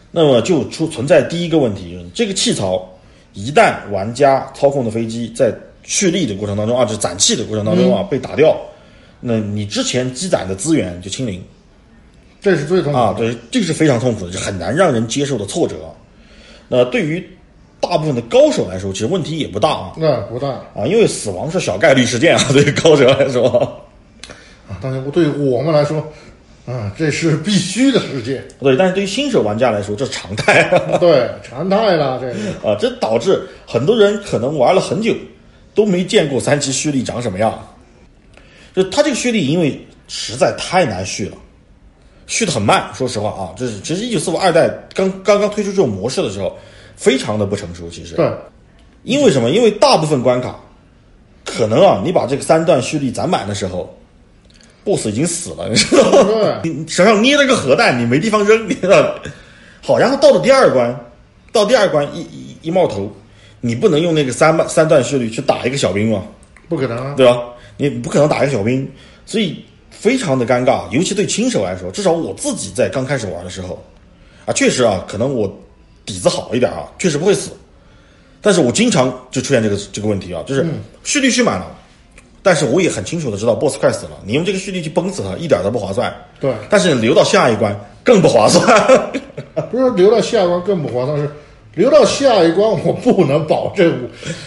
[0.09, 2.89] 那么就出存在第一个问题，这个气槽
[3.33, 5.53] 一旦玩家操控的飞机在
[5.83, 8.57] 蓄力的过程当中啊，就攒气的过程当中啊被打掉，
[9.19, 11.43] 那你之前积攒的资源就清零，
[12.41, 15.75] 这是最痛苦啊，对，这个是非常痛苦的，就很难让人接受的挫折。
[16.69, 17.23] 那对于
[17.79, 23.47] 大部分的高手来说，其实问题也不大啊，那不大啊，因为死亡是小概率事件啊， 对于高手来说
[24.67, 26.03] 啊，当然对于我们来说。
[26.67, 28.45] 啊，这是必须的事件。
[28.59, 30.63] 对，但是对于新手玩家来说，这是常态。
[30.99, 32.33] 对，常态了，这个
[32.69, 35.15] 啊，这导致很多人可能玩了很久，
[35.73, 37.57] 都没见过三级蓄力长什么样。
[38.75, 41.37] 就他这个蓄力，因为实在太难蓄了，
[42.25, 42.89] 蓄的很慢。
[42.93, 46.53] 说实话啊，这是其实一九四五二代刚刚刚推出这种模式的时候，
[46.97, 47.89] 非常的不成熟。
[47.89, 48.29] 其实对，
[49.03, 49.49] 因为什么？
[49.49, 50.59] 因为大部分关卡，
[51.45, 53.93] 可能啊，你把这个三段蓄力攒满的时候。
[54.83, 56.59] boss 已经死了，你知道吗？
[56.63, 59.15] 你手上捏了个核弹，你没地方扔，你知道？
[59.81, 60.97] 好，然后到了第二关，
[61.51, 63.11] 到第二关一一一冒头，
[63.59, 66.23] 你不能用那个三三段蓄力去打一个小兵吗？
[66.69, 67.37] 不可能啊，对吧？
[67.75, 68.89] 你不可能打一个小兵，
[69.25, 71.91] 所以非常的尴尬，尤其对新手来说。
[71.91, 73.83] 至少我自己在刚开始玩的时候，
[74.45, 75.53] 啊，确实啊，可能我
[76.07, 77.51] 底子好一点啊，确实不会死，
[78.41, 80.65] 但是我经常就出现这个这个问题啊，就是
[81.03, 81.67] 蓄力蓄满了。
[82.41, 86.15] 但是我也很清楚的知道，BOSS 快死了，你用这个蓄力去崩死他，一点都不划算。
[86.39, 88.65] 对，但是留到下一关更不划算。
[89.69, 91.29] 不是留到下一关更不划算，是
[91.75, 93.93] 留到下一关我不能保证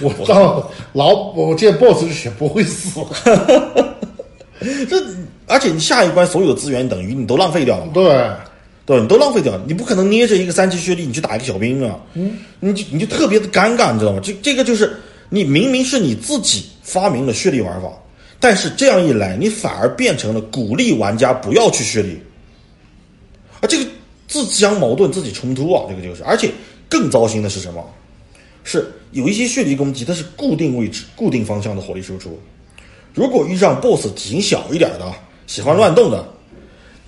[0.00, 3.00] 我 我到老我见 BOSS 之前不会死。
[4.88, 4.96] 这
[5.46, 7.86] 而且你下一关所有的资源等于你都浪费掉了。
[7.92, 8.04] 对，
[8.90, 12.00] 对，你都浪费掉了，你不可能捏着一个三级血力你去打一个小兵啊。
[12.14, 14.20] 嗯，你就你就特别的尴尬，你知道吗？
[14.22, 14.96] 这这个就是
[15.28, 16.64] 你明明是你自己。
[16.82, 17.88] 发明了蓄力玩法，
[18.40, 22.18] 但是这样一来，你反而变成了鼓励玩家不要去蓄力，
[23.60, 23.88] 啊，这个
[24.26, 26.24] 自相矛盾、自己冲突啊，这个就是。
[26.24, 26.50] 而且
[26.88, 27.88] 更糟心的是什么？
[28.64, 32.36] 是有一些蓄力攻击，它是固定位置、固定方向的火力输出。
[33.14, 35.14] 如果遇上 BOSS 体型小一点的、
[35.46, 36.26] 喜欢乱动的，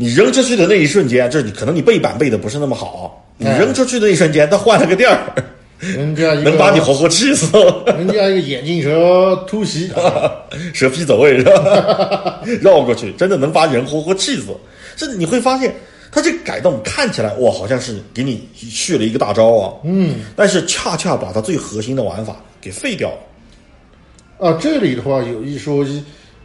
[0.02, 5.18] 你扔出去的那一瞬间，就是你可能你背板背的不是那么好，你扔出去的那一瞬间，他换了个地儿。
[5.78, 7.46] 人家能把你活活气死，
[7.86, 9.90] 人家一个眼镜蛇突袭，
[10.72, 12.40] 蛇皮走位是吧？
[12.62, 14.56] 绕过去，真的能把人活活气死。
[14.96, 15.74] 这你会发现，
[16.12, 19.72] 他这改动看起来哇，好像是给你续了一个大招啊。
[19.82, 24.48] 嗯，但是恰恰把它最核心的玩法给废掉了。
[24.48, 26.00] 啊，这里的话有一说一，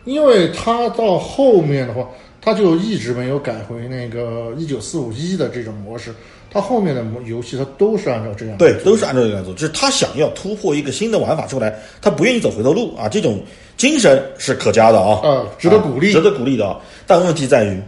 [0.05, 2.07] 因为他到后面的话，
[2.47, 6.13] 他就一直没有改回那个一九四五一的这种模式。
[6.49, 13.43] 他后面的游戏，他都是按照这样对，都是按照这样做，就是他想要突破一个新的玩法出来，他不愿意走回头路啊，这种
[13.75, 16.79] 精神是可嘉的啊，呃，值得鼓励，值得鼓励的啊。
[17.05, 17.81] 但问题在于，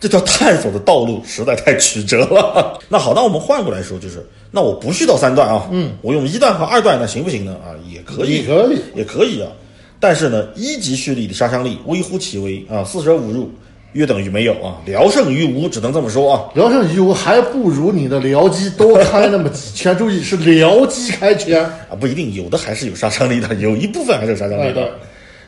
[0.00, 2.80] 这条探索的道路实在太曲折了。
[2.88, 7.58] 那好，那我们换过来说，就是那我不续到三段啊，嗯，我用一段和二段，那行不行呢？
[7.62, 9.52] 啊，也可以，也可以，也可以啊。
[10.00, 13.50] 但是呢，一级蓄力的杀伤力微乎其微啊，四舍五入。
[13.94, 16.50] 约等于没有啊，聊胜于无，只能这么说啊。
[16.54, 19.96] 聊胜于无，还不如你的僚机多开那么几圈。
[19.96, 24.92] 注意是僚机开圈啊，不一定，有的还是有杀伤力的，有一部分还是有杀伤力的。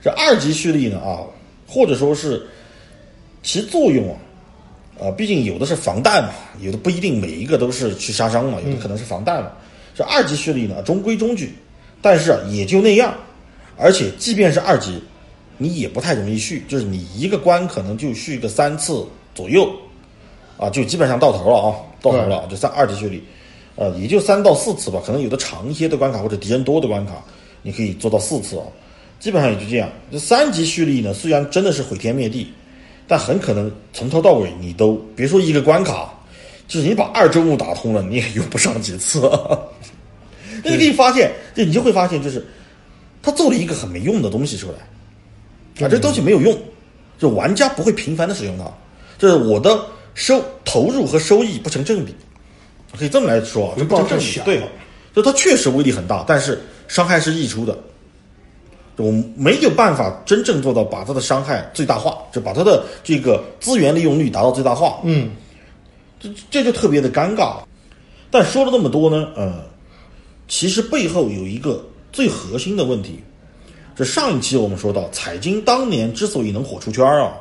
[0.03, 1.21] 这二级蓄力呢啊，
[1.67, 2.43] 或者说是
[3.43, 4.09] 其作用
[4.99, 9.51] 啊，啊，毕竟有的是防弹嘛，有的不一定每一个都是去杀伤嘛，有的可能是防弹嘛。
[9.95, 11.55] 这二级蓄力呢，中规中矩，
[12.01, 13.13] 但是也就那样，
[13.77, 14.99] 而且即便是二级。
[15.63, 19.71] 你也不太容易续，就是你一个关可能就续个三次左右，
[20.57, 23.23] 啊，就基本上到头了啊，到头了，就三二级蓄力，
[23.77, 27.23] 呃，也就三到四次吧，可能有的长一些的关卡或者敌人多的关卡，
[27.61, 28.65] 你可以做到四次啊，
[29.19, 29.91] 基本上也就这样。
[30.11, 32.51] 这三级蓄力呢，虽然真的是毁天灭地，
[33.07, 36.11] 但很可能从头到尾你都别说一个关卡，
[36.67, 39.21] 就是你把二周目打通了，你也用不上几次。
[40.65, 42.47] 那你可以发现，这你就会发现，就是
[43.23, 44.79] 他做了一个很没用的东西出来，
[45.85, 46.57] 啊，这东西没有用，
[47.19, 48.65] 就玩家不会频繁的使用它，
[49.19, 52.15] 就是我的收投入和收益不成正比，
[52.99, 54.41] 可以这么来说啊，回不成正比。
[54.45, 54.63] 对，
[55.15, 57.79] 就它确实威力很大，但是伤害是溢出的。
[58.97, 65.01] 我没有办法真正做到把它的伤害最大化，就把它的这个资源利用率达到最大化。
[65.05, 65.31] 嗯，
[66.21, 67.57] 这这就特别的尴尬。
[68.31, 69.65] 但说了那么多呢，呃，
[70.49, 73.21] 其实背后有一个最核心的问题。
[73.95, 77.33] 这上一期我们说到，彩金当年之所以能火出圈啊，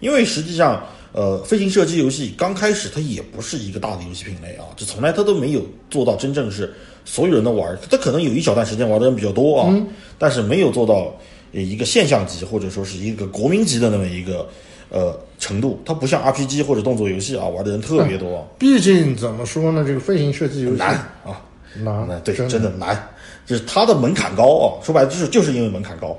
[0.00, 6.72] 因为实际上，呃，飞行射击游戏刚开始它也不是一个大的游戏品类啊，就从来它都没有做到真正是
[7.04, 9.74] 所有人都玩，它可能有一小段时间玩的人比较多啊，
[10.18, 11.14] 但是没有做到
[11.52, 14.48] 呃一个现象级或者说是一个国民级的那么一个
[14.90, 18.46] 呃程度，它不像 RPG 或者动作游戏啊，玩的人特别多。
[18.58, 21.40] 毕竟怎么说呢，这个飞行射击游戏难啊，
[21.82, 23.08] 难对，真真的难，
[23.46, 26.18] 就是它的门槛高啊，说白了就是就是因为门槛高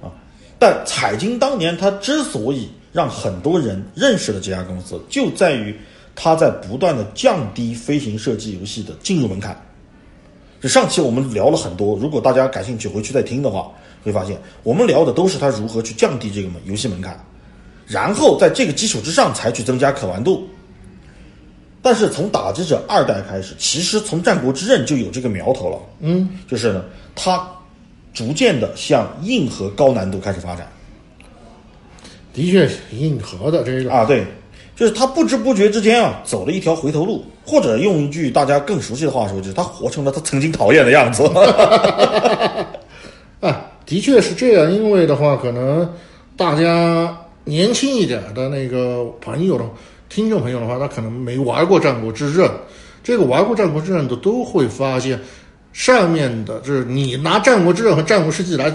[0.00, 0.08] 啊。
[0.58, 5.76] 但彩晶当年它之所以让很多人认识了这家公司，就在于
[6.14, 9.60] 它在不断的降低飞行射击游戏的进入门槛。
[10.60, 13.68] 这上期我们聊了很多，如果大家感兴趣回去再听的话，
[14.04, 17.18] 会发现我们聊的都是它如何去降低这个门游戏门槛，
[17.86, 20.46] 然后在这个基础之上才去增加可玩度。
[21.82, 25.78] 但是从打击者二代开始，其实从战国之刃就有这个苗头了。
[26.00, 27.46] 嗯，就是呢，它
[28.14, 30.66] 逐渐的向硬核高难度开始发展
[32.32, 33.92] 的确是硬核的这个。
[33.92, 34.24] 啊，对，
[34.76, 41.24] 就是他不知不觉之间啊，走了一条回头路，或者用一句大家更熟悉的话说，就是他活成了他曾经讨厌的样子。
[43.40, 45.92] 啊，的确是这样，因为的话，可能
[46.36, 49.64] 大家年轻一点的那个朋友的
[50.12, 52.46] 听众朋友的话，他可能没玩过《战国之刃》，
[53.02, 55.18] 这个玩过《战国之刃》的都会发现，
[55.72, 58.70] 上面的就是你拿《战国之刃》和《战国世纪》来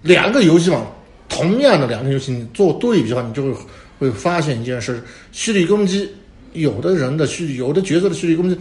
[0.00, 0.86] 两个游戏嘛，
[1.28, 3.54] 同样的两个游戏，你做对比的话，你就会
[3.98, 6.10] 会发现一件事：蓄力攻击，
[6.54, 8.58] 有的人的蓄，有的角色的蓄力攻击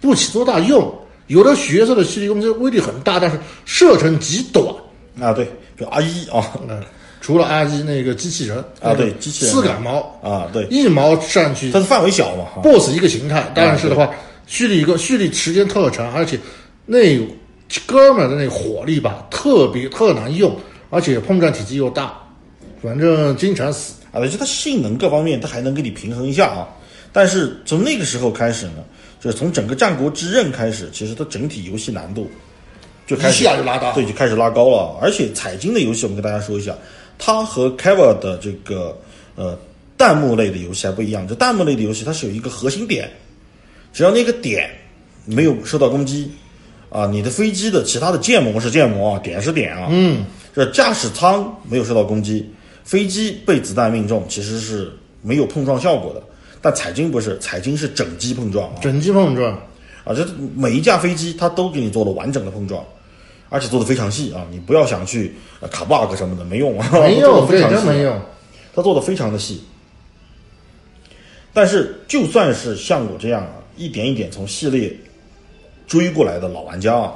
[0.00, 0.92] 不起多大用，
[1.28, 4.66] 有的角色的蓄力攻击威力很大，但是射程极短。
[5.20, 6.82] 啊，对，就阿一啊嗯，
[7.20, 14.10] 除了阿基那个机器人啊对机器人四杆矛啊，对，一矛上去它的范围小嘛，哈，BOSS 一个形态，但是的话，
[14.46, 16.38] 蓄力一个蓄力时间特长，而且
[16.86, 17.18] 那
[17.86, 20.56] 哥们儿的那个火力吧，特别特难用，
[20.88, 22.18] 而且碰撞体积又大，
[22.82, 23.94] 反正经常死。
[24.12, 26.66] 啊，对，就它性能各方面它还能给你平衡一下啊。
[27.12, 28.82] 但是从那个时候开始呢，
[29.20, 32.28] 就是从整个战国之刃开始，其实它整体游戏难度
[33.06, 34.98] 就开始一下就拉大对，就开始拉高了。
[35.00, 36.74] 而且彩金的游戏，我们跟大家说一下，
[37.20, 38.98] 它和 Keva 的这个
[39.36, 39.56] 呃
[39.96, 41.28] 弹幕类的游戏还不一样。
[41.28, 43.08] 就弹幕类的游戏它是有一个核心点，
[43.92, 44.70] 只要那个点
[45.26, 46.30] 没有受到攻击
[46.88, 52.50] 啊，你的飞机的其他的建模是建模啊，点是点啊，嗯，这驾驶舱没有受到攻击，
[52.82, 54.90] 飞机被子弹命中其实是
[55.22, 56.22] 没有碰撞效果的。
[56.62, 59.52] 但彩金不是，彩金是整机碰撞啊，整机碰撞，
[60.04, 62.84] 啊，这每一架飞机它都给你做了完整的碰撞，
[63.50, 68.18] 而且做的非常细啊，你不要想去呃卡 bug 什么的，没用啊，没做用， 非常细真没用。
[68.74, 69.62] 它做的非常的细。
[71.52, 74.96] 但是就算是像我这样啊，一点一点从系列
[75.86, 77.14] 追过来的老玩家啊，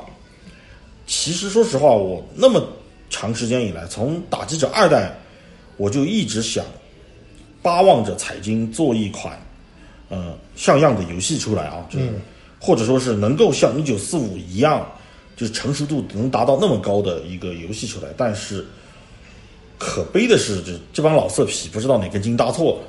[1.06, 2.60] 其实说实话，我那么
[3.08, 5.16] 长时间以来，从打击者二代，
[5.76, 6.64] 我就一直想
[7.62, 9.40] 巴望着彩金做一款
[10.08, 12.12] 呃像样的游戏出来啊，就是、
[12.60, 14.84] 或者说是能够像一九四五一样，
[15.36, 18.64] 就是成熟度能达到那么高的一个游戏出来，但是。
[19.76, 22.84] 可悲的是，这这帮老色批不知道哪根筋搭错了。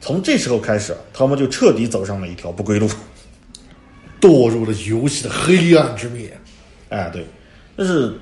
[0.00, 2.88] 从这时候开始，他们就彻底走上了一条不归路。
[4.18, 6.32] 堕入了游戏的黑暗之面。
[6.88, 7.24] 哎，对，
[7.76, 8.18] 但是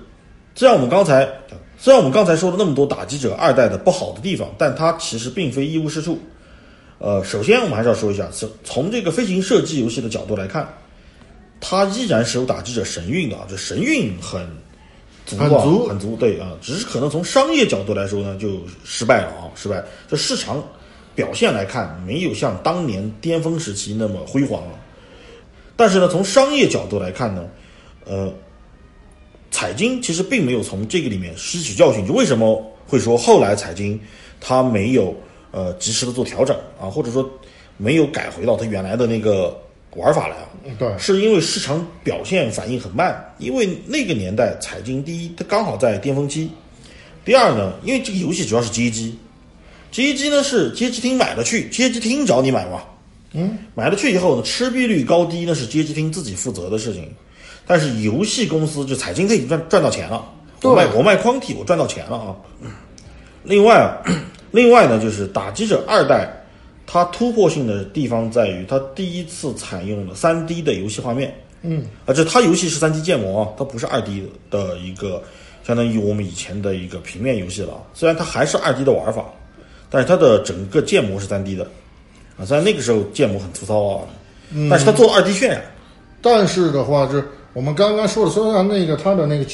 [0.55, 1.27] 虽然我们刚才
[1.79, 6.19] 虽然我们刚才说了那么多打击者二代的不好的地方，但它其实并非一无是处。
[6.99, 10.69] 呃，首先我们还是要说一下，从从这个飞行射击游戏的角度来看，
[11.61, 14.41] 它依然是有打击者神韵的啊，这神韵很
[15.27, 19.85] 足啊，很足很足，对啊，只是可能从商业角度来说呢，就失败了啊，失败。
[20.09, 20.63] 这市场
[21.15, 24.79] 表现来看，没有像当年巅峰时期那么辉煌了。
[25.77, 27.47] 但是呢，从商业角度来看呢，
[28.07, 28.33] 呃，
[29.51, 32.07] 彩金其实并没有从这个里面吸取教训。
[32.07, 34.01] 就为什么会说后来彩金
[34.41, 35.15] 它没有
[35.53, 37.29] 呃及时的做调整啊，或者说
[37.77, 39.57] 没有改回到它原来的那个
[39.97, 40.49] 玩法来啊？
[40.79, 46.51] 对，是因为市场表现反应很慢，因为那个年代彩晶第一它刚好在巅峰期，
[47.25, 49.19] 第二呢，因为这个游戏主要是街机，
[49.91, 52.83] 街机呢是街机厅买的去，街机厅找你买嘛，
[53.33, 57.13] 嗯，买了去以后呢，吃币率高低那是街机厅自己负责的事情，
[57.67, 60.25] 但是游戏公司就彩金它已经赚赚到钱了，
[60.63, 62.37] 我卖我卖框体我赚到钱了啊。
[63.43, 63.97] 另外啊，
[64.53, 66.31] 另外呢就是打击者二代，
[66.93, 71.33] 它突破性的地方在于它第一次采用了三 D 的游戏画面。
[71.63, 75.23] 嗯，啊，这它游戏是三 D 建模啊，它不是二 D 的一个，
[75.63, 77.81] 相当于我们以前的一个平面游戏了。
[77.95, 79.25] 虽然它还是二 D 的玩法，
[79.89, 81.65] 但是它的整个建模是三 D 的，
[82.37, 84.05] 啊，虽然那个时候建模很粗糙啊，
[84.69, 85.63] 但是它做二 D 渲染。
[86.21, 89.47] 但是的话，就是我们刚刚说的，虽然那个它的那个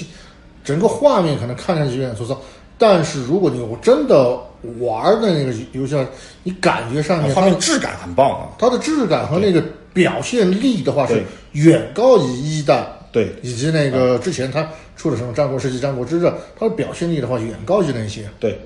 [0.65, 2.41] 整个画面可能看上去有点粗糙，
[2.79, 4.41] 但是如果你我真的
[4.81, 5.97] 玩的那个游戏，
[6.43, 11.23] 你感觉上面画面质感很棒啊，它的质感和那个表现力的话是。
[11.53, 18.29] 远高于一代，对，以及那个之前它出的什么《战国世纪》《战国之刃》，它的表现力的话远高于那些。
[18.39, 18.59] 对，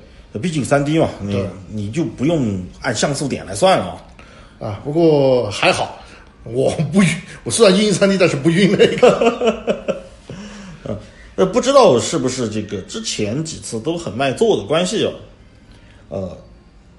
[0.43, 4.03] 毕竟三 D 嘛，你你就不用按像素点来算了
[4.59, 4.81] 啊。
[4.83, 6.01] 不过还好，
[6.43, 7.09] 我不晕，
[7.45, 9.95] 我虽然晕三 D，但是不晕那个。
[10.89, 10.99] 嗯，
[11.37, 15.13] 呃，不知道是不是这个之前几次都很卖座的关系啊？
[16.11, 16.37] 呃，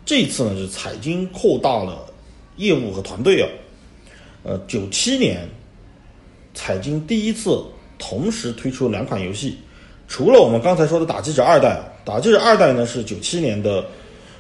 [0.04, 2.04] 这次呢是彩金扩大了
[2.56, 3.48] 业务和团队啊。
[4.42, 5.48] 呃，九七年。
[6.54, 7.64] 彩金第一次
[7.98, 9.58] 同时推出两款游戏，
[10.06, 11.70] 除了我们刚才说的《打击者二代》，
[12.06, 13.86] 《打击者二代》呢是九七年的，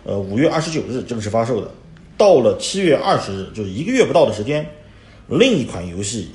[0.03, 1.71] 呃五月二十九日正式发售的。
[2.17, 4.69] 到了七月二十日，就是一个月不到的时间，
[5.29, 6.31] 另一款游戏，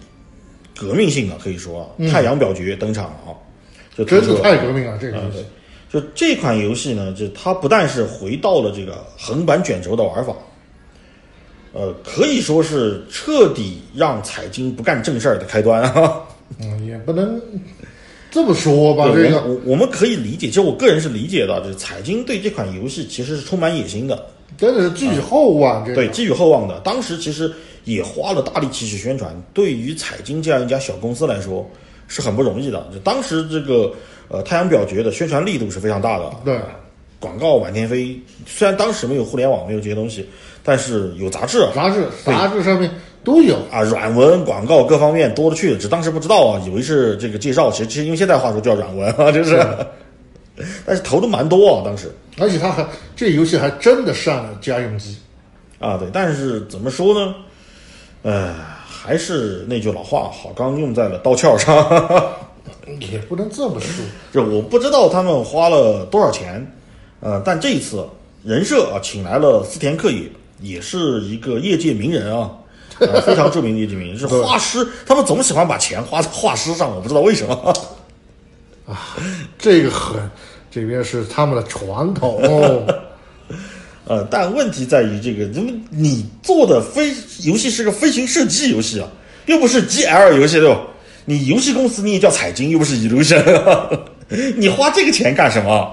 [0.75, 3.37] 革命性的可以说《太阳表决》登场啊，
[3.95, 5.45] 就真是太革命了这个游戏。
[6.01, 10.35] 就这款游戏呢，就它不但是回到了这个横版卷轴的玩法。
[11.73, 16.23] 呃，可以说是彻底让彩金不干正事儿的开端啊。
[16.61, 17.41] 嗯，也不能
[18.31, 19.11] 这么说吧。
[19.15, 25.85] 这个，我我们可以理解，其实我个人是理解的，就是彩金对这款游戏其实是充满野心的，真的是寄予厚望。
[25.95, 26.79] 对，寄予厚望的。
[26.81, 27.53] 当时其实
[27.85, 31.69] 也花了大力气去宣传，对于彩金这样一家小公司来说
[32.09, 32.87] 是很不容易的。
[32.93, 33.93] 就当时这个
[34.29, 36.59] 呃太阳表决的宣传力度是非常大的，对，
[37.19, 38.19] 广告满天飞。
[38.47, 40.29] 虽然当时没有互联网，没有这些东西。
[40.69, 42.91] 但是有杂志，杂志杂志上面
[43.23, 49.65] 都有啊，软文广告各方面多了去了，只当时不知道啊，以为是这个介绍，其实其实因为现在话说叫软文啊，就是，
[50.85, 55.17] 但是投的蛮多啊，当时，而且他还这游戏还真的上了家用机，
[55.79, 57.33] 啊对，但是怎么说呢，
[58.23, 58.57] 呃，
[59.07, 61.73] 还是那句老话，好钢用在了刀鞘上，
[63.13, 66.67] 也不能这么说，就我不知道他们花了多少钱，
[67.21, 68.05] 呃，但这一次
[68.43, 70.29] 人设啊，请来了思田克也。
[70.63, 72.51] 也是一个业界名人啊，
[73.27, 74.89] 非常著名的业界名人是画师。
[75.05, 77.55] 他们总喜欢把钱花在画师上，我不知道为什么。
[78.89, 79.19] 啊，
[79.59, 80.19] 这个很，
[80.71, 82.41] 这边是他们的传统。
[84.07, 89.09] 呃，但问题在于这个，因为你做的飞游戏是个飞行射击游戏啊，
[89.47, 90.81] 又不是 GL 游戏对吧？
[91.25, 93.43] 你游戏公司你也叫彩金，又不是 Illusion，
[94.57, 95.93] 你花这个钱干什么？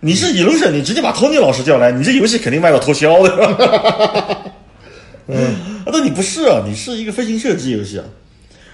[0.00, 4.52] 你是 illusion，，你直接把托尼老师叫来，你这游戏肯定卖到脱销的。
[5.28, 8.04] 嗯，但你不是啊，你是一个飞行射击游戏啊。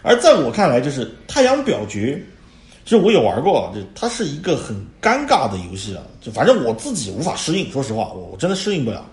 [0.02, 2.16] 而在我看来，就是《太阳表决》，
[2.90, 6.02] 其实我也玩过，就它是一个很尴尬的游戏啊。
[6.20, 9.06] 就反正我自己无法适应，说实话，我我真的适应不了。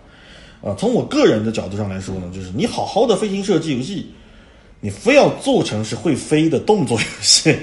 [0.64, 4.12] 啊，从我个人的角度上来说呢，就是你好好的飞行射击游戏，
[4.80, 7.56] 你非要做成是会飞的动作游戏。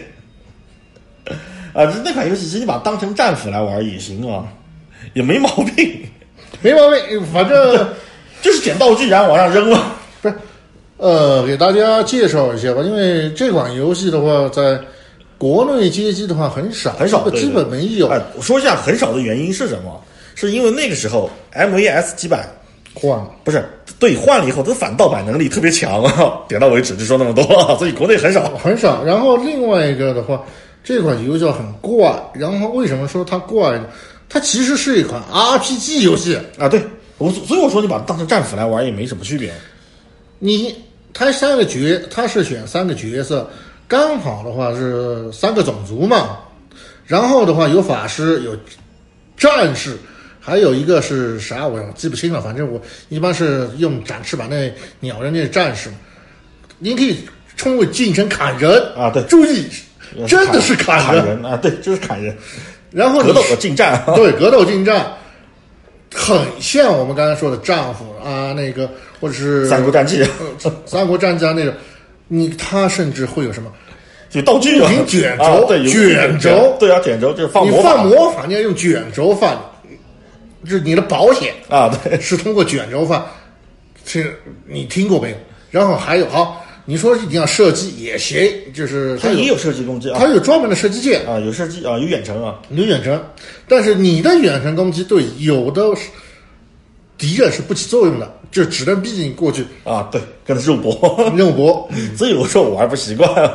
[1.75, 4.47] 啊，那款游戏其实你把它当成战斧来玩也行啊，
[5.15, 6.01] 也没毛病，
[6.63, 7.27] 没毛病。
[7.33, 7.89] 反正
[8.41, 9.95] 就是捡道具然后往上扔嘛。
[10.23, 10.35] 不是，
[10.99, 14.81] 呃，给大家介绍一下吧，因为这款游戏的话，在
[15.39, 18.09] 国内街机的话很少，很少，基本没有。
[18.09, 20.01] 哎，我说一下很少的原因是什么？
[20.35, 22.49] 是因为那个时候 MVS 基版
[22.95, 23.65] 换了，不是
[23.99, 26.41] 对换了以后，它反盗版能力特别强啊。
[26.49, 27.45] 点到为止，就说那么多，
[27.79, 29.05] 所以国内很少，很少。
[29.05, 30.45] 然后另外一个的话。
[30.87, 33.87] 这款游戏很怪，然后为什么说它怪呢？
[34.29, 36.85] 它其实是一款 RPG 游戏啊，对
[37.17, 39.51] 我，所以我说你把它当成战斧来玩也没什么区别。
[40.39, 40.77] 你
[41.15, 41.79] 它三个角，
[42.11, 43.49] 它是选三个角色，
[43.95, 46.41] 刚好的话是三个种族嘛。
[47.07, 48.59] 然后的话有法师，有
[49.37, 49.97] 战士，
[50.41, 54.69] 还有一个是啥我记不清了，反正我一般是用展翅膀那
[54.99, 55.89] 鸟人那战士。
[56.81, 57.19] 您可以
[57.57, 59.69] 冲过近身砍人啊，对，注意。
[60.27, 61.57] 真的是砍人啊！
[61.57, 62.37] 对，就是砍人。
[62.91, 65.07] 然后格斗的近战， 对，格斗近战，
[66.13, 68.91] 很像我们刚才说的丈夫啊，那个
[69.21, 70.27] 或者是三国战记，
[70.85, 71.73] 三国战记啊那种。
[72.27, 73.71] 你他甚至会有什么？
[74.35, 79.57] 就道具啊，卷轴，对卷轴，对啊，卷轴就是放你放魔法，你要用卷轴放，
[80.65, 81.55] 就是你的保险。
[81.69, 83.25] 啊，对，是通过卷轴放。
[84.05, 85.37] 是你听过没有？
[85.71, 88.37] 然后还有好，你说一定要射击也行，
[88.75, 90.19] 就是有它也有射击攻击啊。
[90.19, 93.23] 它有专门的射击键，啊，有射击啊，有远程啊，有远程，
[93.69, 95.83] 但是你的远程攻击对有的
[97.17, 100.93] 敌人是不起作用的，就只能逼着你过去啊，对，跟他肉搏。
[101.35, 101.89] 肉搏。
[102.19, 103.55] 所以我说我还不习惯啊，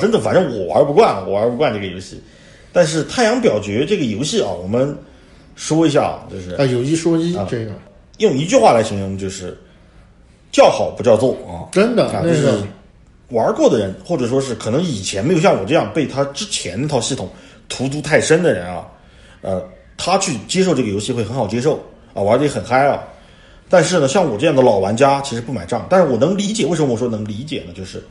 [0.00, 2.22] 真的，反正我玩不惯，我玩不惯这个游戏。
[2.72, 4.96] 但是《太阳表决》这个游戏啊，我们
[5.56, 7.72] 说一下啊，就是啊，有一说一，啊这个
[8.18, 9.56] 用一句话来形容，就是
[10.50, 11.68] 叫好不叫座啊。
[11.70, 12.48] 真的啊，就是
[13.28, 17.28] 玩过的人，或者说是可能以前没有像我这样被他之前那套系统
[17.68, 18.86] 荼毒太深的人啊，
[19.42, 19.62] 呃，
[19.96, 21.78] 他去接受这个游戏会很好接受
[22.14, 23.02] 啊，玩的也很嗨啊。
[23.68, 27.72] 但是呢，像我这样的老玩家其实不买账，但是我能理解为什么我说能理解呢？
[27.74, 28.02] 就是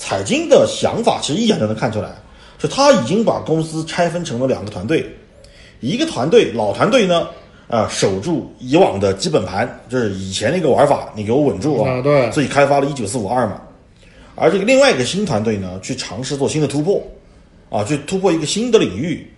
[0.00, 2.16] 彩金的想法其实一眼就能看出来，
[2.58, 5.06] 就他已经把公司拆分成了两个团队，
[5.80, 7.28] 一个团队老团队呢，
[7.68, 13.60] 啊、守住以往的基本盘，就是以前那个玩法，你给我稳住啊，啊对所以开发了一九四五二嘛。
[14.36, 17.02] 而这个另外一个新团队呢，去尝试做新的突破，
[17.68, 19.30] 啊，去突破一个新的领域，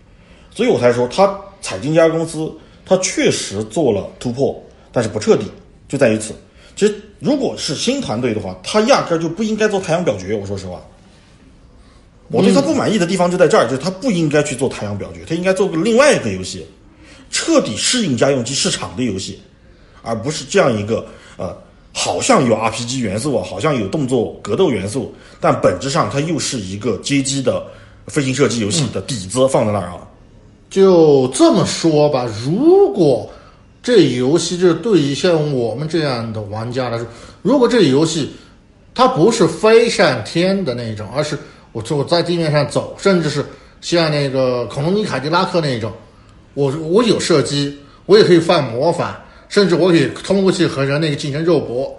[0.54, 2.52] 所以我才说，他彩金这家公司，
[2.86, 5.50] 他确实做了突破，但是不彻底，
[5.88, 6.32] 就在于此。
[6.74, 10.34] 其实，如果是新团队的话，他压根儿就不应该做太阳表决。
[10.34, 10.80] 我说实话，
[12.28, 16.66] 我对他不满意的地方就在这儿，就是他不应该去做太阳表决，他应该做个另外一个游戏，
[17.30, 19.38] 彻底适应家用机市场的游戏，
[20.02, 21.06] 而不是这样一个
[21.36, 21.54] 呃，
[21.92, 27.62] 好像有 RPG 元素啊，好像有动作格斗元素，但本质上它又是一个街机的
[28.06, 29.98] 飞行射击游戏的底子放在那儿啊。
[30.70, 33.30] 就这么说吧，如果
[33.82, 37.06] 这游戏就是对于像我们这样的玩家来说，
[37.42, 38.30] 如果这游戏
[38.94, 41.36] 它不是飞上天的那种，而是
[41.72, 43.44] 我就在地面上走，甚至是
[43.80, 45.90] 像那个恐龙尼凯迪拉克那种，
[46.54, 47.76] 我我有射击，
[48.06, 51.92] 我也可以放魔法，甚至我可以通过去和人那个进行肉搏，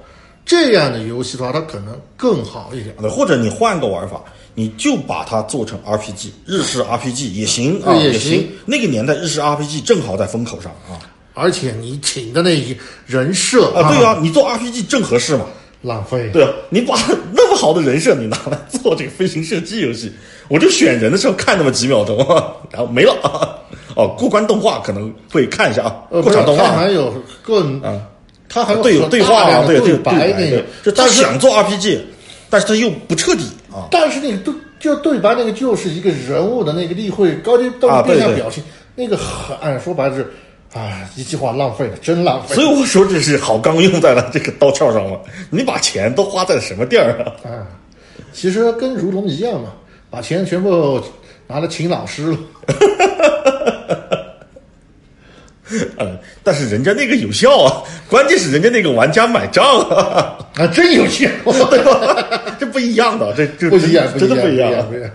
[0.46, 2.96] 这样的游戏的话，它可能更好一点。
[3.02, 4.24] 对，或者你换个玩法，
[4.54, 8.48] 你就把它做成 RPG，日式 RPG 也行啊，也行行。
[8.66, 10.96] 那个年代日式 RPG 正好在风口上啊
[11.34, 12.76] 而且你请的那一
[13.06, 15.46] 人设啊，对啊，你做 RPG 正合适嘛。
[15.82, 16.30] 浪费。
[16.32, 16.96] 对啊，你把
[17.34, 20.12] 那么好的人设你拿来做这个飞行射击游戏，
[20.48, 22.18] 我就选人的时候看那么几秒钟，
[22.72, 23.60] 然后没了。
[23.96, 27.14] 哦，过关动画可能会看一下啊，呃，过场动画它还有
[27.44, 28.02] 更啊，
[28.48, 32.00] 他还有对有对话啊，对对白那个，就他想做 RPG，
[32.50, 33.86] 但是他又不彻底啊。
[33.92, 38.64] 但是那个对就对白那个就是一个人物的那个例会高低动变相表情，
[38.96, 40.34] 那个很按说白了是
[40.74, 45.20] 啊，一句话浪费了，真浪费所以我说这是好钢用在了这个刀鞘上了，
[45.50, 47.32] 你把钱都花在了什么地儿啊？
[47.50, 47.68] 啊。
[48.34, 49.70] 其实跟如龙一样嘛，
[50.10, 51.02] 把钱全部
[51.48, 52.38] 拿来请老师了。
[55.98, 61.28] 呃，但是人家那个有效啊，关键是人家那个玩家买账啊，啊，真有效，
[61.70, 62.56] 对吧？
[62.60, 65.10] 这不一样的，这这不一样，真的不一样，不一样。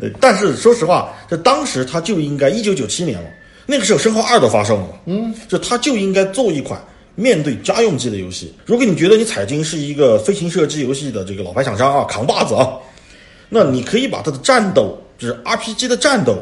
[0.00, 3.28] 呃但是说实话，这当时他就应该一九九七年了，
[3.66, 6.82] 那个时候《生化二》都发售了嘛，嗯，就它就应该做一款
[7.14, 8.52] 面对家用机的游戏。
[8.66, 12.68] 如果你觉得你彩金是一个飞行射击游戏的这个老牌厂商啊，扛把子啊，
[13.48, 16.38] 那你可以把它的战斗，就是 RPG 的战斗，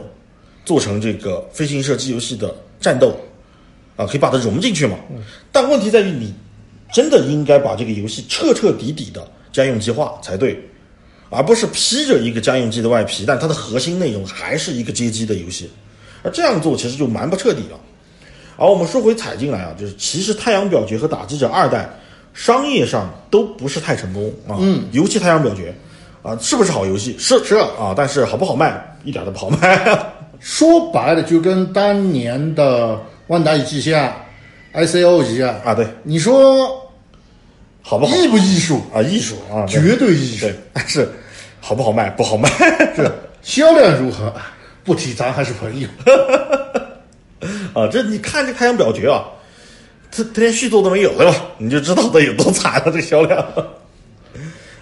[0.65, 3.15] 做成这个飞行射击游戏的战斗，
[3.97, 4.97] 啊，可以把它融进去嘛。
[5.53, 6.33] 但问题在于，你
[6.93, 10.59] 真的应该把这个游戏彻彻底底的家用机化才对。
[11.31, 15.71] 而不是披着一个家用机的外皮，但它的核心内容还是一个街机的游戏，
[16.23, 17.79] 而这样做其实就蛮不彻底了。
[18.57, 21.85] 而我们说回彩进来啊，就是其实《太阳表决》和《打击者二代》
[22.35, 24.57] 商业上都不是太成功啊。
[24.59, 25.73] 嗯，尤其《太阳表决》
[26.29, 27.17] 啊，是不是好游戏？
[27.19, 29.79] 是是啊，但是好不好卖，一点都不好卖。
[30.41, 32.95] 说白了，就跟当年的
[33.29, 34.17] 《万达与季夏》
[34.87, 36.69] ICO 一样啊对你说
[37.83, 38.83] 好不好艺不艺术？
[38.93, 39.01] 啊？
[39.03, 41.09] 艺术啊，绝对艺术对，但 是
[41.61, 42.11] 好不好卖？
[42.11, 42.49] 不好卖。
[42.97, 43.11] 是
[43.43, 44.33] 销量如何？
[44.89, 45.87] 不提，咱还是朋友。
[47.75, 49.29] 啊，这你看这太阳表决啊，
[50.11, 51.35] 他他连续作都没有，对吧？
[51.59, 53.39] 你就知道他有多惨了，这销量。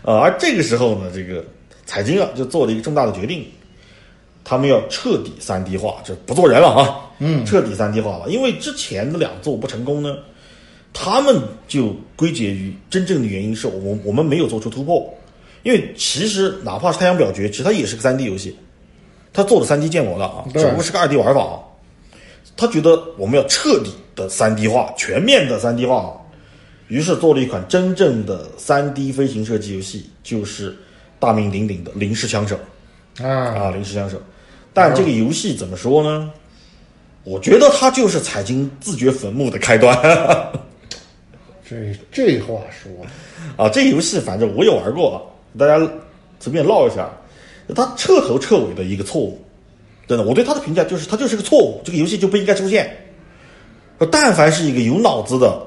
[0.02, 1.44] 啊，而这个时候呢，这个
[1.84, 3.44] 彩金啊就做了一个重大的决定，
[4.44, 8.30] 他们要彻底三 D 化，这不做人了啊，嗯，彻底三 D 化了。
[8.30, 10.16] 因为之前的两座不成功呢，
[10.92, 15.12] 他们就归结于真正的原因是我我们没有做出突破。
[15.64, 18.56] 因为其实哪怕是太阳表决，其实它也是个三 D 游戏，
[19.36, 21.60] 它做了三 D 建模的啊，只不过是个二 D 玩法啊。
[22.56, 26.18] 他觉得我们要彻底的三 D 化，全面的三 D 化，
[26.88, 30.74] 于是做了一款真正的三 D 飞行射击游戏，就是
[31.18, 32.58] 大名鼎鼎的《零式枪手》
[33.26, 34.16] 啊，啊，《零式枪手》。
[34.72, 36.32] 但这个游戏怎么说呢？
[37.22, 39.94] 我觉得它就是踩进自掘坟墓的开端。
[41.68, 42.90] 这这话说，
[43.62, 45.20] 啊，这游戏反正我也玩过，啊，
[45.58, 45.78] 大家
[46.40, 47.10] 随便唠一下，
[47.74, 49.40] 它彻头彻尾的一个错误，
[50.06, 52.96] 真的，我对他的评价就是他就是个错误，这个游戏就不应该出现。
[54.10, 55.66] 但凡是一个有脑子的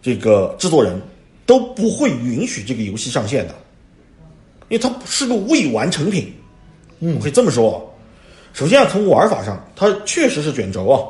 [0.00, 1.00] 这个制作人，
[1.44, 3.54] 都不会允许这个游戏上线的，
[4.68, 6.32] 因为它是个未完成品。
[7.00, 7.92] 嗯，可以这么说。
[8.52, 11.02] 首先啊，从玩法上，它确实是卷轴啊，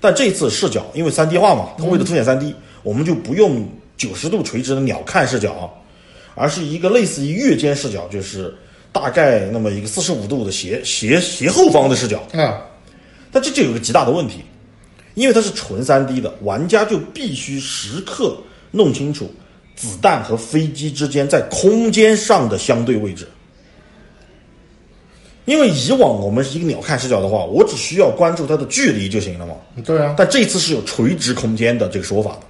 [0.00, 3.68] 但这次视角因为三 D 化嘛，它为了凸显三 D，我们就不用
[3.98, 5.70] 九十度垂直的鸟瞰视角，
[6.34, 8.56] 而是一个类似于月间视角，就是
[8.92, 12.60] 大概那么一个四十五度的斜斜斜后方的视角啊。
[13.32, 14.40] 但这就有个极大的问题。
[15.14, 18.36] 因为它是纯三 D 的，玩家就必须时刻
[18.70, 19.28] 弄清楚
[19.74, 23.28] 子弹和飞机之间在空间上的相对位置。
[25.46, 29.54] 因为以往我们是一个鸟瞰视角的话，我只需要关注它的距离就行了嘛。
[29.84, 30.14] 对啊。
[30.16, 32.40] 但这次是有垂直空间的这个说法的，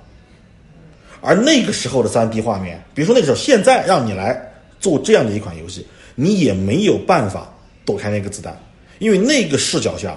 [1.22, 4.38] 而那个时候的三 D 画面，比如说那个时候，现在让你来
[4.78, 5.86] 做这样的一款游戏，
[6.21, 7.51] 你也没有办法
[7.87, 8.55] 躲开那个子弹，
[8.99, 10.14] 因为那个视角下。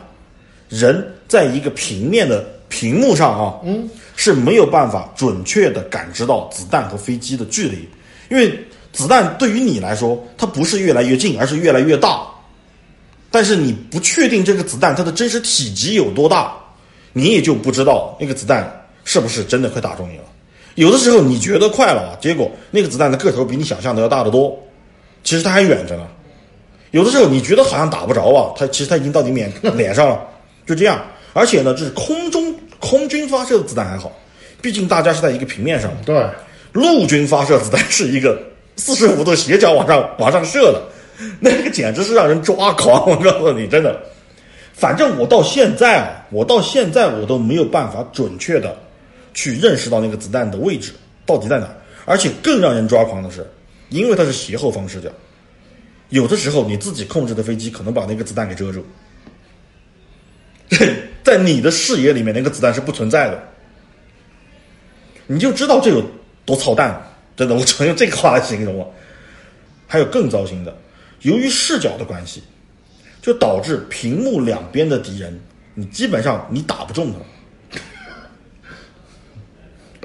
[0.69, 7.87] 人在一个平面的屏幕上啊，嗯，是没有办法准确的感知到子弹和飞机的距离，
[8.31, 8.59] 因为
[8.91, 12.25] 子弹对于你来说，它不是越来越近，而是越来越大。
[13.29, 16.55] 但是你不确定这个子弹它的真实体积有多大，
[17.11, 20.23] 你也就不知道那个子弹是不是真的快打中你了。
[20.73, 24.57] 有的时候你觉得快了，结果那个子弹的个头比你想象的要大得多，
[25.23, 26.07] 其实他还远着呢。
[26.91, 30.21] 有的时候你觉得好像打不着啊，他其实他已经到你脸 脸上了。
[30.65, 31.01] 就这样，
[31.33, 34.11] 而且呢，就是空中空军发射的子弹还好，
[34.61, 35.91] 毕竟大家是在一个平面上。
[36.05, 36.23] 对，
[36.71, 38.41] 陆军发射子弹是一个
[38.77, 40.81] 四十五度斜角往上 往上射的，
[41.39, 43.03] 那个简直是让人抓狂。
[43.09, 43.99] 我告诉你，真的，
[44.73, 48.77] 反正我到现在啊，我到现在我都没有办法准确的
[49.33, 50.93] 去认识到那个子弹的位置
[51.25, 51.67] 到底在哪。
[52.05, 53.45] 而且更让人抓狂的是，
[53.93, 55.09] 因为它是斜后方视角，
[56.09, 58.83] 有的时候你自己控制的飞机可能把那个子弹给遮住。
[61.23, 63.41] 在你的视野里面，那个子弹是不存在的，
[65.27, 66.03] 你就知道这有
[66.43, 67.01] 多操蛋。
[67.35, 68.93] 真的，我只能用这个话来形容。
[69.87, 70.75] 还有更糟心的，
[71.21, 72.41] 由于视角的关系，
[73.21, 75.39] 就导致屏幕两边的敌人，
[75.75, 77.19] 你基本上你打不中他。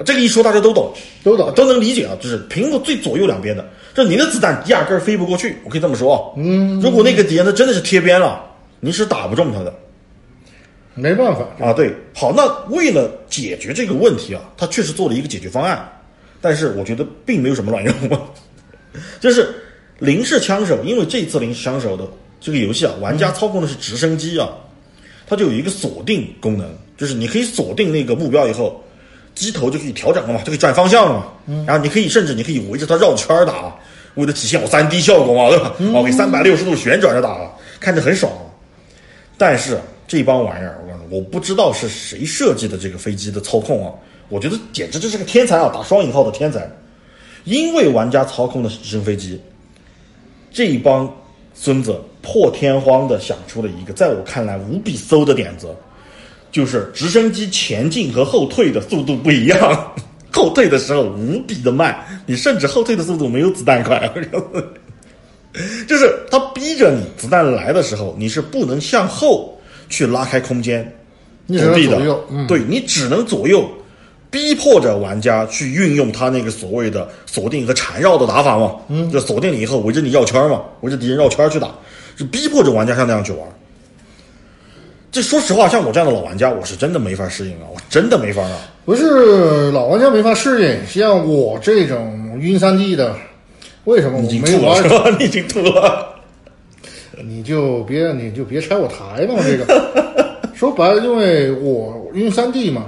[0.05, 0.93] 这个一说大家都懂，
[1.23, 2.15] 都懂，都能理解啊。
[2.21, 5.57] 就是屏幕最左右两边的，这您的子弹压根儿飞不过去。
[5.63, 8.41] 我可以这么说啊嗯，如果那个敌人他真的是贴边了，
[8.79, 9.73] 你是打不中他的。
[10.95, 15.87] 没办法啊，对，好，那为了解决这个问题啊，他确实做了一个解决方案，
[16.41, 18.21] 但是我觉得并没有什么卵用啊。
[19.21, 19.53] 就是
[19.99, 22.05] 零式枪手，因为这次零式枪手的
[22.41, 24.49] 这个游戏啊，玩家操控的是直升机啊，
[25.27, 28.83] 它就有一个锁定功能，就是你可以锁定那个目标以后，
[29.39, 31.27] 机头就可以调整了嘛，就可以转方向了嘛。
[31.47, 33.73] 嗯，然后你可以甚至你可以围着它绕圈打，
[34.15, 35.73] 为了体现我三 D 效果嘛，对吧？
[35.93, 37.37] 哦，可以三百六十度旋转着打，
[37.79, 38.31] 看着很爽。
[39.37, 40.77] 但是这帮玩意儿。
[41.11, 43.91] 我不知道是谁设计的这个飞机的操控啊，
[44.27, 46.69] 我觉得简直就是个天才啊，打双引号的天才。
[47.45, 49.41] 因为玩家操控的是直升飞机，
[50.53, 51.11] 这一帮
[51.55, 55.75] 孙子破天荒的想出了一个在我看来无比馊的点子，
[56.51, 59.93] 就是直升机前进和后退的速度不一样，
[60.31, 64.11] 后退的时候无比的慢，你甚至后退的速度没有子弹快，
[65.87, 70.89] 就是他逼着你子弹来的时候，你是不能向后去拉开空间。
[71.47, 71.97] 躲避的，
[72.47, 73.67] 对你只能左右，
[74.29, 78.75] 逼迫着玩家去运用他那个所谓的锁定和缠绕的打法嘛。
[78.87, 81.67] 嗯，就锁定了以后围着你绕圈嘛，围着敌人绕圈去打，
[82.15, 83.41] 是逼迫着玩家像那样去玩。
[85.11, 88.57] 这说实话，像我这样的老玩家，我是真的没法适应啊，我真的没法啊。
[88.85, 93.15] 不是老玩家没法适应，像我这种晕三 D 的，
[93.85, 94.81] 为什么我没玩？
[95.19, 96.15] 你已经吐了，
[97.23, 100.39] 你就别你就别拆我台嘛，这个。
[100.53, 102.85] 说白了，因为我晕三 D 嘛，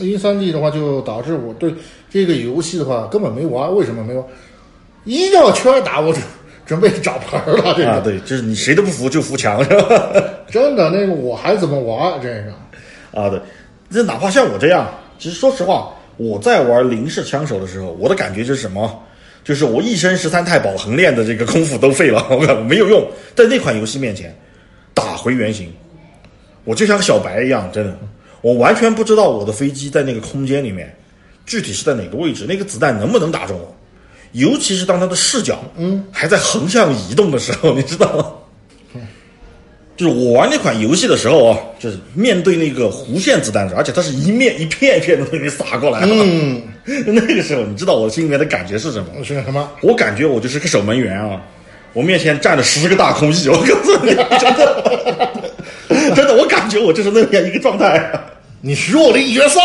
[0.00, 1.72] 晕三 D 的话，就导致我对
[2.10, 3.74] 这个游戏的话根本没玩。
[3.74, 4.24] 为什么没玩？
[5.04, 6.12] 一绕圈打，我
[6.66, 7.74] 准备找牌了。
[7.76, 10.12] 这个啊，对，就是你谁都不服就扶墙是吧？
[10.48, 13.20] 真的，那个我还怎么玩这个？
[13.20, 13.40] 啊，对，
[13.90, 19.02] 这哪怕像我这样，其实说实话，我在玩零式枪手的时候，我的感觉就是什么？
[19.44, 23.04] 就是我一身十三太保横练的这个功夫都废了，我靠，没有用，
[23.34, 24.32] 在那款游戏面前
[24.94, 25.68] 打回原形。
[26.64, 27.98] 我就像个小白一样，真的，
[28.40, 30.94] 我完全不知道我的飞机在那个空间里面，
[31.44, 33.74] 具体是在哪个位置，那个子弹能不能打中我，
[34.32, 38.26] 尤其是当他的视角，嗯，还在横向移动的时候， 你知道吗？
[39.94, 46.00] 就是我玩那款游戏的时候啊，就是面对那个弧线子弹，而且它是一面一片一片的给你撒过来。
[46.02, 46.62] 嗯，
[47.06, 49.22] 那个时候，你知道我心里面的感觉是什么？
[49.22, 49.68] 是什么？
[49.82, 51.40] 我感觉我就是个守门员啊，
[51.92, 55.32] 我面前站着十个大空翼，我告诉你， 真的，
[56.16, 58.10] 真的，我感觉我就是那样一个状态。
[58.62, 59.60] 你是我的一角色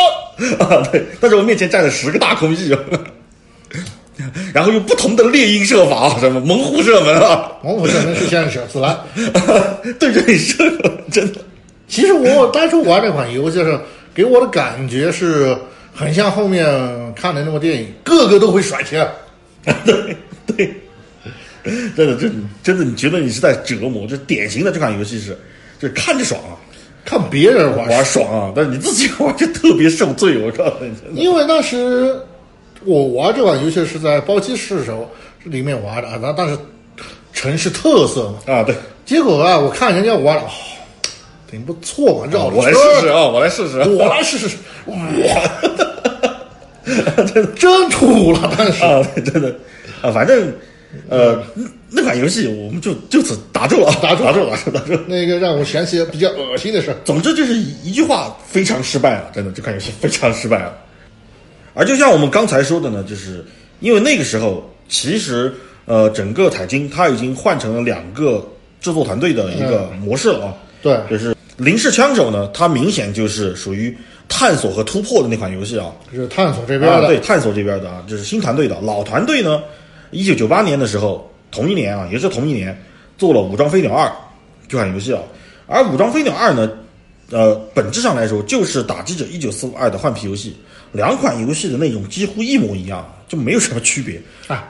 [0.60, 2.76] 啊，对，但是我面前站着十个大空翼，
[4.54, 8.98] 然后用不同的猎鹰射法，什么猛虎射门啊，猛虎射门是像小次郎
[10.00, 10.58] 对着你射，
[11.12, 11.42] 真的。
[11.88, 13.80] 其实我当初玩这款游戏的时候，
[14.14, 15.58] 给我的感觉是
[15.94, 16.66] 很像后面
[17.16, 19.08] 看的那部电影，个个都会甩枪。
[19.86, 20.16] 对
[20.46, 20.74] 对，
[21.96, 22.32] 真的，真
[22.64, 24.06] 真的，你觉得你是在折磨？
[24.08, 25.38] 这典型的这款游戏是，
[25.80, 26.56] 就是看着爽啊。
[27.06, 30.38] 看别人玩玩爽啊，但是你自己 玩就特别受罪。
[30.44, 30.76] 我告诉
[31.10, 32.22] 你，因为那时
[32.88, 35.10] 我玩这款游戏是在包机室时候
[35.44, 36.58] 里面玩的啊，那但是
[37.34, 38.74] 城市特色嘛啊，对。
[39.06, 40.50] 结果啊，我看人家玩了，哦，
[41.52, 44.96] 挺不错嘛，绕我来试试啊，我来试试，我来试试，哇，
[47.34, 49.54] 真真土了，但是啊，真的
[50.02, 50.54] 啊，反正。
[51.10, 51.44] 呃，
[51.92, 54.98] 那款游戏我们就就此打住了，打住，打住， 打住，打住。
[55.06, 56.96] 那个让我想起比较恶心的事。
[57.04, 60.74] 总之就是一句话，非常失败了，真的，这款游戏非常失败了。
[61.78, 63.46] 而就像我们刚才说的呢，就是
[63.82, 65.54] 因为那个时候，其实
[65.86, 68.44] 呃，整个彩金它已经换成了两个
[68.82, 70.54] 制作团队的一个模式了啊。
[70.82, 73.96] 对，就是零式枪手呢，它明显就是属于
[74.28, 75.94] 探索和突破的那款游戏啊。
[76.12, 79.62] 就是探索这边的，对，探索这边的啊，就是新团队的，老团队呢。
[80.10, 82.76] 一九九八年的时候，同一年啊，也是同一年，
[83.20, 84.08] 做了《武装飞鸟二》
[84.68, 85.22] 这款游戏啊。
[85.68, 86.72] 而《武装飞鸟二》呢，
[87.32, 90.56] 呃，本质上来说就是《打击者一九四五二》的换皮游戏，
[90.92, 94.70] 两款游戏的内容几乎一模一样，就没有什么区别啊。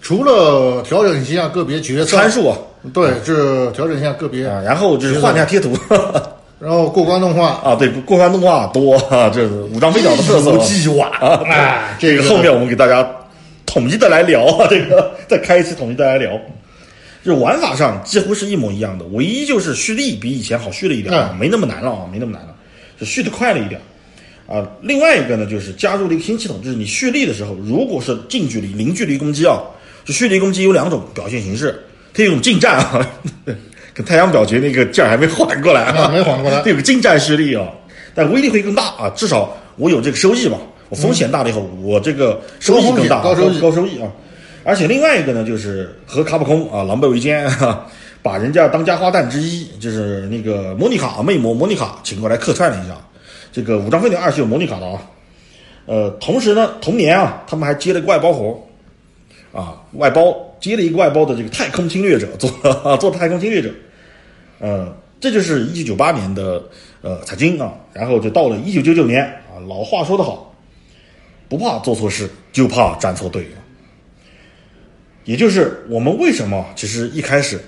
[0.00, 2.56] 除了调整一下个别角色参数啊，
[2.94, 5.76] 对，就是调整一下个别，啊然后就是换一下贴图，
[6.58, 10.56] 然后过关动画啊，对，过关动画多啊，这是《武装飞鸟》的特色。
[10.58, 13.06] 计划啊，这个后面我们给大家。
[13.66, 16.32] 统一的来聊啊，这个再开一期统一的来聊，
[17.24, 22.54] 就玩法上几乎是一模一样的，唯一就是蓄力比以前好蓄了一点啊，没那么难了啊，没那么难了，
[22.98, 23.80] 就蓄的快了一点
[24.46, 24.66] 啊。
[24.80, 29.60] 另外一个呢，就是加入了一个新系统，就是你蓄力的时候，如果是近距离、零距离攻击啊，
[30.04, 31.78] 就蓄力攻击有两种表现形式，
[32.14, 33.06] 它有种近战啊，
[33.92, 37.68] 跟太阳表决那个劲儿还没缓过来啊，没缓过来，它有个近战蓄力啊，
[38.14, 40.58] 但威力会更大啊，至少我有这个收益嘛。
[40.88, 44.10] 我风险大了以后，我这个收益更大，高收益高收益啊！
[44.62, 47.50] 而且另外一个呢，就是和卡普空啊狼狈为奸，
[48.22, 52.94] 把人家当家花旦之一，就是那个莫妮卡魅魔莫妮卡请过来客串了一下。
[53.52, 55.00] 这个武装飞鸟二是有莫妮卡的啊。
[55.86, 58.62] 呃，同时呢，同年啊，他们还接了个外包活
[59.52, 62.50] 啊，外包接了一个外包的这个太空侵略者做
[62.98, 63.70] 做太空侵略者。
[64.58, 66.62] 呃，这就是一九九八年的
[67.00, 70.54] 呃彩金啊，然后就到了一九九九年啊，老话说得好。
[71.48, 73.50] 不怕做错事，就怕站错队。
[75.24, 77.60] 也就是我们为什么其实一开始，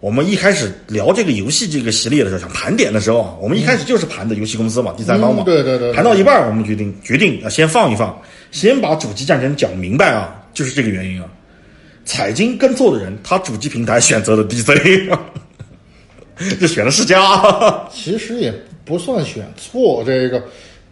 [0.00, 5.44] 我们一开始聊这个游戏这个系列的时候，想盘点的时候啊，我们一开始就是盘的游戏公司嘛，第三方嘛。
[5.44, 5.92] 对对对。
[5.92, 11.28] 盘到一半，我们决定决定要先放一放，先把主机战争讲明白啊，就是这个原因啊。
[12.04, 15.16] 彩金跟错的人，他主机平台选择了 DC，
[16.60, 17.88] 就选了世嘉。
[17.92, 18.52] 其实也
[18.84, 20.42] 不算选错，这个，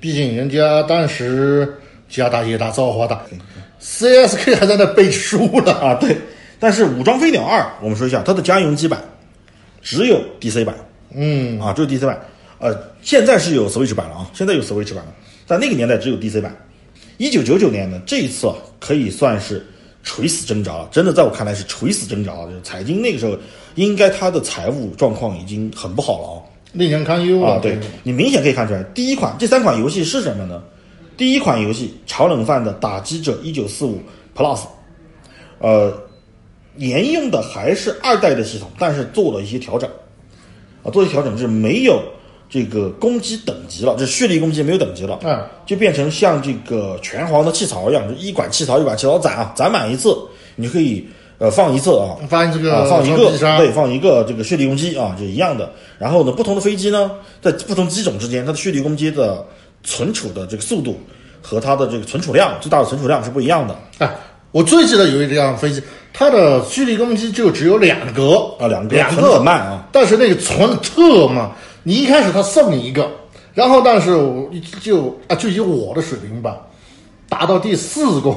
[0.00, 1.74] 毕竟人家当时。
[2.08, 3.22] 家大业大，造化大
[3.80, 5.94] ，CSK 还在那背书了啊！
[5.94, 6.16] 对，
[6.60, 9.02] 但是《武装飞鸟二》，我们说一下，它的家用机版
[9.82, 10.74] 只有 DC 版，
[11.14, 12.20] 嗯，啊，只有 DC 版。
[12.58, 15.12] 呃，现在是有 Switch 版了啊，现在有 Switch 版了，
[15.46, 16.54] 在那个年代只有 DC 版。
[17.18, 18.50] 一九九九年呢，这一次
[18.80, 19.64] 可以算是
[20.02, 22.46] 垂死挣扎了，真的在我看来是垂死挣扎了。
[22.46, 23.36] 就是彩金那个时候，
[23.74, 26.38] 应该他的财务状况已经很不好了啊，
[26.72, 27.58] 令人堪忧啊！
[27.60, 30.62] 对你明显可以看出来，第一款这三款游戏是什么呢？
[31.16, 34.00] 第一款游戏炒冷饭的《打击者一九四五
[34.36, 34.56] Plus》，
[35.58, 35.92] 呃，
[36.76, 39.88] 沿用的还是二代的系统，但是做了一些调整，
[40.82, 42.02] 啊，做一些调整是没有
[42.50, 50.16] 这个攻击等级了，这蓄力攻击没有等级了，嗯，就变成像这个拳皇的气槽一样，就一管气槽一管气槽攒啊，攒满一次
[50.56, 51.06] 你可以
[51.38, 55.70] 呃放一次啊，放这个放一个对，放一个这个蓄力攻击啊，就一样的。
[55.96, 59.46] 然后呢，不同的飞机呢，在不同机种之间，它的蓄力攻击的。
[59.84, 60.98] 存储的这个速度
[61.40, 63.78] 和它的这个存储量，最大的存储量是不一样的。
[63.98, 64.10] 哎，
[64.50, 65.82] 我最记得有一辆飞机，
[66.12, 69.86] 它的蓄力攻击就只有两格啊，两格，两个慢啊。
[69.92, 71.50] 但是那个存特慢，
[71.82, 73.08] 你一开始他送你一个，
[73.52, 74.10] 然后但是
[74.80, 76.58] 就啊，就以我的水平吧，
[77.28, 78.36] 达到第四关，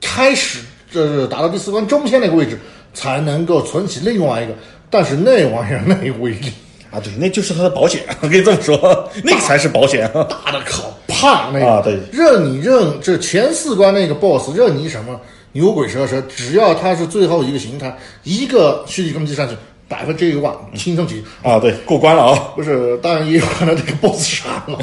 [0.00, 0.60] 开始
[0.90, 2.58] 这是达到第四关中间那个位置，
[2.94, 4.54] 才能够存起另外一个。
[4.88, 6.52] 但是那玩意儿那威力
[6.90, 10.10] 啊，对，那就是他的保险，我 可以这么说，那个才是保险。
[10.12, 15.20] 大的可怕，那个啊对任你任这前四关那个 BOSS 任你什么
[15.52, 19.54] 牛鬼蛇神，只要他是最后一个形态，一个蓄力攻击上去，
[19.88, 21.22] 百分之一万轻松级。
[21.42, 22.52] 啊，对，过关了啊。
[22.56, 24.78] 不是，当然也有可能这个 BOSS 闪了。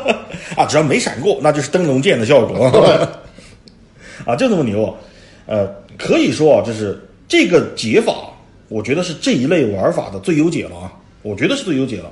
[0.56, 2.66] 啊，只要没闪过，那就是灯笼剑的效果。
[4.24, 4.94] 啊，就这么牛。
[5.46, 5.66] 呃，
[5.98, 6.98] 可以说啊，就是
[7.28, 8.14] 这个解法，
[8.68, 10.92] 我觉得是这一类玩法的最优解了啊，
[11.22, 12.10] 我觉得是最优解了。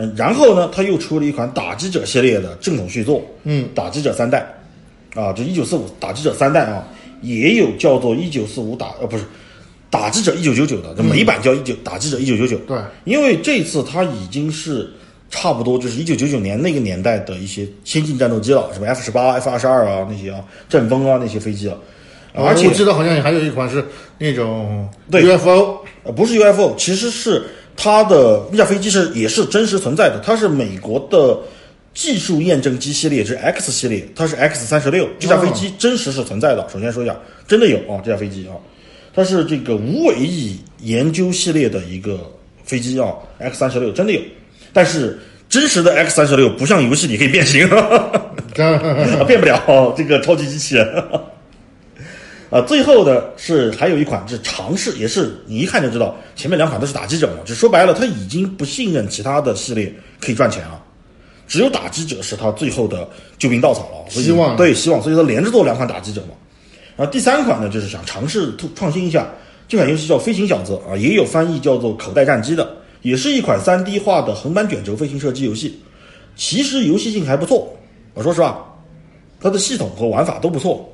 [0.00, 4.46] 嗯，然后呢，他又出了一款打击者系列的正统续作，嗯，打击者三代，
[5.14, 6.86] 啊，就一九四五打击者三代啊，
[7.20, 9.24] 也有叫做一九四五打呃不是
[9.90, 14.88] 打击者一九九九的，这美版叫一九打击者一九九九，对，因为这次它已经是
[15.30, 21.76] 差不多就是一九九九年那个年代的一些先进战斗机了，什么 F 十八、F 二十二啊那些啊，阵风啊那些飞机了，
[22.34, 23.84] 而且我记得好像还有一款是
[24.16, 25.24] 那种对。
[25.24, 27.42] UFO，呃不是 UFO，其实是
[27.80, 31.38] 它的那架飞机是也是真实存在的，它是美国的
[31.94, 36.68] 技术验证机系列，是 X 系列，它是 X 三十六，这架飞机真实是存在的。
[36.72, 37.16] 首先说一下，
[37.46, 38.58] 真的有啊，这架飞机啊，
[39.14, 42.18] 它是这个无尾翼研究系列的一个
[42.64, 44.20] 飞机啊，X 三十六真的有，
[44.72, 45.16] 但是
[45.48, 47.64] 真实的 X 三十六不像游戏里可以变形。
[48.58, 51.04] 啊，变不了这个超级机器人。
[52.50, 60.82] 啊，最后的是还有一款是尝试，也是你一看就知道，前面两款都是打击者嘛，就说白了，他已经不信任其他的系列可以赚钱了，
[61.46, 63.06] 只有打击者是他最后的
[63.38, 66.28] 救命稻草了，所以希望对希望，所以他连着做两款打击者嘛。
[66.96, 69.28] 然后第三款呢，就是想尝试突创新一下，
[69.68, 72.68] 这款游戏叫《飞行小子》啊，也有翻译叫做《口袋战机》的，
[73.02, 75.78] 也是一款 3D 化的横版卷轴飞行射击游戏。
[76.34, 77.76] 其实游戏性还不错，
[78.14, 78.64] 我说实话，
[79.38, 80.90] 它的系统和玩法都不错，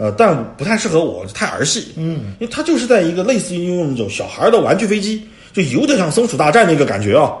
[0.00, 1.88] 呃，但不太适合我，太儿戏。
[1.96, 5.22] 嗯，因为它就是在一个类似于用那种小孩的玩具飞机，
[5.52, 7.34] 就有点像松鼠大战那个感觉啊。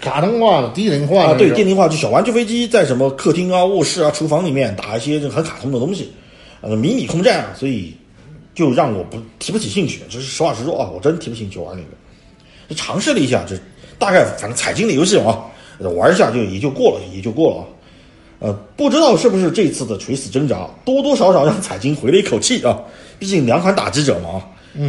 [0.00, 6.10] 卡通化的、低龄化的啊，对，低龄化就小玩具飞机在什么客厅啊、卧室啊、厨房里面打一些这很卡通的东西，
[6.62, 7.94] 呃，迷你空战啊，所以
[8.54, 10.00] 就让我不提不起兴趣。
[10.08, 11.88] 就是实话实说啊，我真提不起兴趣玩那个。
[12.70, 13.54] 就尝试了一下，就
[13.98, 15.44] 大概反正彩金的游戏啊，
[15.78, 17.64] 玩一下就也就过了，也就过了啊。
[18.40, 22.78] 呃，不知道是不是这次的垂死挣扎，多多少少让彩金回了一口气啊。
[23.18, 24.42] 毕竟两款打击者嘛，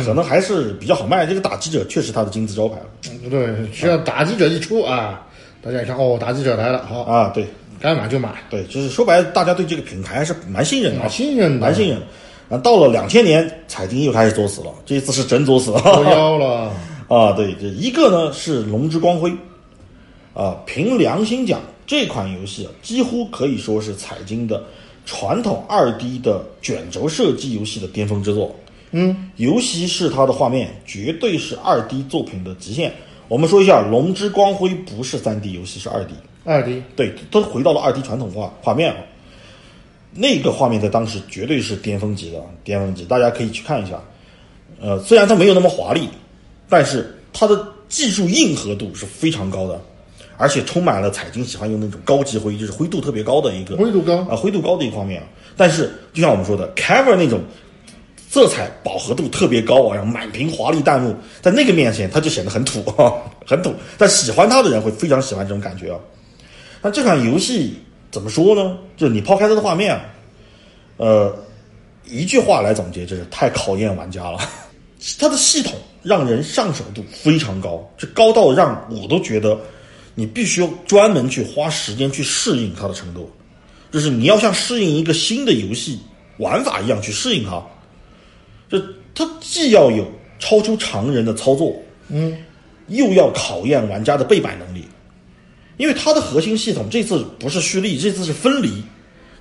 [0.05, 1.25] 可能还是比较好卖。
[1.25, 2.85] 这个打击者确实它的金字招牌了
[3.23, 5.25] 嗯对，只要打击者一出啊，
[5.63, 7.31] 大家一看哦，打击者来了，好，啊。
[7.33, 7.47] 对
[7.81, 12.05] 该买就买，对，就是说白了，大家对这个品牌还是蛮信任的啊，蛮信任的蛮信任的。
[12.49, 15.79] 啊，到了两千年，彩金又开始作死了，这一次是真作死了。
[15.79, 16.71] 作妖了。
[17.07, 19.31] 啊，对，这一个呢是《龙之光辉》，
[20.33, 24.63] 啊，凭良心讲，这款游戏啊，几乎可以说是彩金的
[25.07, 28.55] 传统二 D 的卷轴射击游戏的巅峰之作。
[28.91, 32.93] 嗯，尤其是它的画面，绝对是二 D 作品的极限。
[33.27, 36.13] 我们说一下，《龙之光辉》不是三 D 游戏，是二 D。
[36.45, 38.99] 二 D 对，都回到了二 D 传统画画面了。
[40.13, 43.99] 那个画面在当时绝对是巅峰级的，巅峰级，大家可以去看一下。
[44.79, 46.07] 呃，虽然它没有那么华丽，
[46.69, 49.81] 但是它的技术硬核度是非常高的，
[50.39, 55.21] 而且充满了彩金喜欢用那种高级灰，就是灰度特别高的一个灰度高啊，灰度高的一个画面。
[55.57, 57.41] 但是就像我们说的，cover 那种
[58.29, 63.13] 色彩饱和度特别高啊，然后满屏华丽弹幕，在那个面前它就显得很土啊，
[63.45, 63.73] 很土。
[63.97, 65.99] 但喜欢它的人会非常喜欢这种感觉啊。
[66.81, 67.77] 那这款游戏
[68.09, 68.77] 怎么说呢？
[68.95, 70.05] 就是你抛开它的画面啊，
[70.95, 71.35] 呃，
[72.05, 74.39] 一句话来总结，就是太考验玩家了。
[75.19, 79.57] 它的系统让人上手度非常高，这高到让我都觉得
[80.19, 83.31] 你必须要专门去花时间去适应它的程度，
[83.89, 85.97] 就是你要像适应一个新的游戏
[86.39, 87.63] 玩法一样去适应它。
[88.69, 88.77] 就
[89.15, 90.05] 它既要有
[90.37, 91.73] 超出常人的操作，
[92.09, 92.37] 嗯，
[92.89, 94.83] 又要考验玩家的背板能力。
[95.77, 98.67] 因为它的核心系统这次不是蓄力，这次是分离。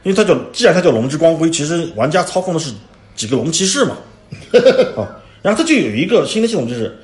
[0.04, 2.72] 因为它叫，既然它叫龙之光辉，其实玩家操控的是
[3.16, 3.96] 几个龙骑士嘛，
[4.96, 5.02] 啊，
[5.42, 6.96] 然后它就有一个新的系统，就是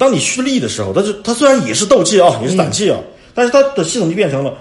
[0.00, 2.98] 当你蓄力的时候，它是它虽然也是斗气啊，也是胆气啊，
[3.34, 4.54] 但是它的系统就变成了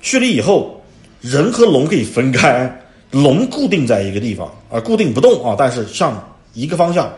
[0.00, 0.80] 蓄力以后，
[1.20, 7.12] 人和龙可以分开，龙固定在一个地方啊，固定不动啊，但是向一个方向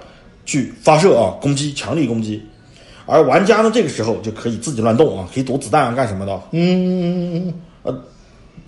[0.47, 2.43] 去发射啊，攻击，强力攻击。
[3.05, 6.41] 而玩家呢，这个时候就可以自己乱动啊，可以躲子弹啊，干什么的。
[6.53, 7.53] 嗯，
[7.83, 7.95] 呃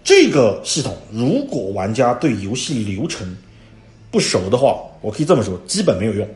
[0.05, 3.34] 这个系统，如果玩家对游戏流程
[4.11, 6.28] 不熟的话，我可以这么说，基本没有用，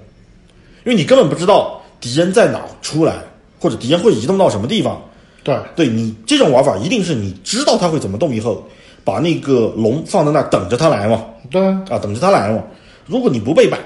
[0.86, 3.16] 因为你根本不知道敌人在哪出来，
[3.59, 5.03] 或者敌人会移动到什么地方。
[5.42, 8.66] 对，对你这种玩法，一定是你知道他会怎么动以后，
[9.05, 12.62] 把那个龙放在那儿等着他来嘛，对，啊，等着他来嘛。
[13.07, 13.78] 如果你不背板，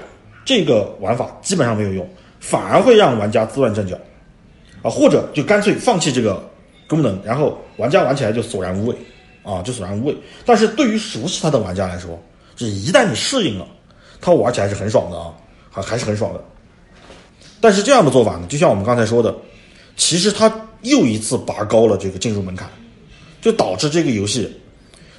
[0.43, 2.07] 这个玩法基本上没有用。
[2.39, 3.95] 反而会让玩家自乱阵脚，
[4.81, 6.43] 啊，或者就干脆放弃这个
[6.87, 8.95] 功能，然后玩家玩起来就索然无味，
[9.43, 10.17] 啊，就索然无味。
[10.43, 12.19] 但是对于熟悉它的玩家来说，
[12.55, 13.67] 这一旦你适应了，
[14.19, 15.31] 他玩起来是很爽的啊，
[15.69, 16.43] 还还是很爽的。
[17.61, 19.33] 但是这样的做法呢，就像我们刚才说的，
[19.95, 20.51] 其实它
[20.81, 22.67] 又一次拔高了这个进入门槛，
[23.39, 24.51] 就导致这个游戏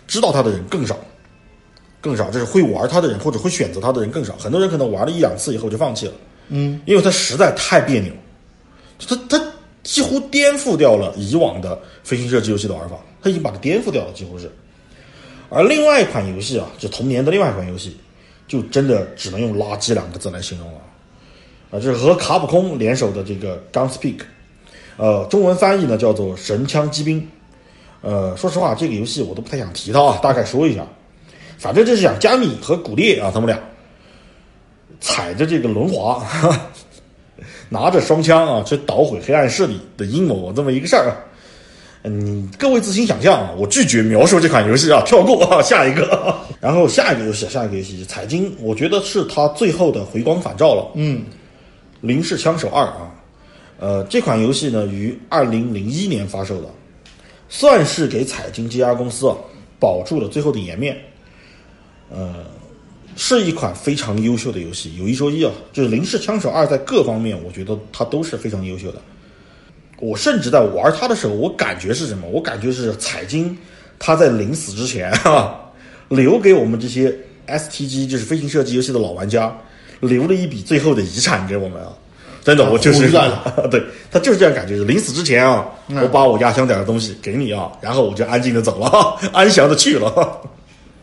[0.06, 0.98] 知道它的人更少。
[2.00, 4.34] 更少，就是会玩它的人或者会选择它的人更少。
[4.36, 6.12] 很多人可能玩了一两次以后就放弃了，
[6.48, 8.12] 嗯，因为它实在太别扭，
[9.06, 9.40] 它它
[9.84, 14.50] 几乎颠覆掉了以往的飞行射击游戏的玩法，它已经把它颠覆掉了，几乎是。
[15.48, 17.96] 而另外一款游戏啊，就同年的另外一款游戏，
[18.48, 20.80] 就真的只能用垃圾两个字来形容了，
[21.72, 24.18] 啊，这是和卡普空联手的这个 Gunspeak，
[24.98, 27.26] 呃，中文翻译呢叫做神枪机兵，
[28.02, 30.86] 呃，说实话这个游戏我都不太想提它啊，大概说一下。
[31.56, 33.58] 反正就是讲加米和古烈啊，他们俩
[35.00, 36.22] 踩着这个轮滑，
[37.70, 41.16] 拿着双枪啊，去捣毁黑暗势力的阴谋这么一个事儿。
[42.04, 46.36] 嗯，各位自行想象啊，我拒绝描述这款游戏啊，跳过啊，下一个。
[46.60, 50.90] 然后下一个游戏，下一个游戏彩金，我觉得是他最后的回光返照了。
[50.94, 51.18] 嗯，
[52.02, 53.10] 《零式枪手二》啊，
[53.80, 56.68] 呃，这款游戏呢于二零零一年发售的，
[57.48, 59.34] 算是给彩金这家公司啊
[59.80, 60.96] 保住了最后的颜面。
[62.10, 62.44] 呃，
[63.16, 64.96] 是一款非常优秀的游戏。
[64.98, 69.00] 有一说一啊，就是《零式枪手二》在各方面，我觉得它都是非常优秀的。
[69.98, 72.26] 我甚至在玩它的时候，我感觉是什么？
[72.28, 73.56] 我感觉是彩金
[73.98, 75.60] 他在临死之前啊，
[76.10, 79.56] 留给我们这些 STG 就是飞行射击游戏的老玩家，
[80.02, 81.88] 留了一笔最后的遗产给我们啊！
[82.44, 83.08] 真的，我就是
[83.70, 84.76] 对他就是这样感觉。
[84.84, 90.40] 临死之前啊，我把我压箱底的东西给你啊，然后我就安静的走了， 安详的去了。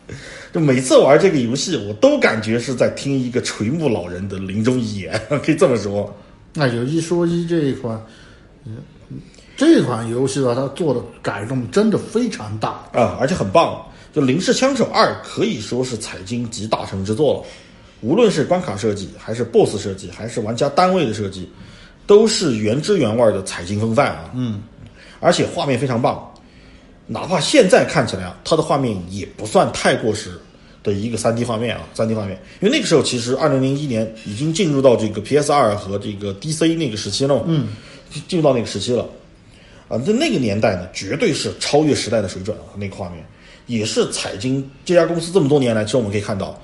[0.52, 6.14] 就每次玩这个游戏，我都感觉是在听一个垂暮老人的临终遗言，可以这么说。
[6.52, 7.98] 那有一说一，这一款，
[9.56, 13.80] 这款游戏吧，它做的改动真的非常大啊，而且很棒。
[14.12, 17.44] 就《零式枪手二》可以说是彩金集大成之作了，
[18.00, 21.48] 无论是关卡设计，还是 BOSS 设计，还是玩家单位的设计，
[22.06, 24.30] 都是原汁原味的彩金风范啊。
[24.34, 24.62] 嗯，
[25.20, 26.26] 而且画面非常棒。
[27.06, 30.40] 哪怕现在看起来啊，它的画面也不算太过时
[30.82, 32.40] 的一个三 D 画面啊，三 D 画面。
[32.60, 37.66] 因为那个时候其实二零零一年已经进入到这个 PS 二和这个 DC 那个时期了嘛，嗯，
[38.28, 39.06] 进入到那个时期了，
[39.88, 43.24] 啊，在那个年代呢，绝对是超越时代的水准啊，那个画面
[43.66, 46.56] 也是彩金这家公司这么多年来，其实我们可以看到，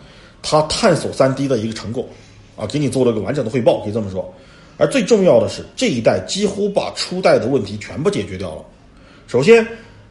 [0.42, 2.08] 它探索三 D 的一个成果
[2.56, 4.32] 啊，给你做了个完整的汇报，可以这么说。
[4.76, 8.62] 而最重要的是，这一代几乎把初代的问题全部解决掉了。
[9.26, 9.66] 首先。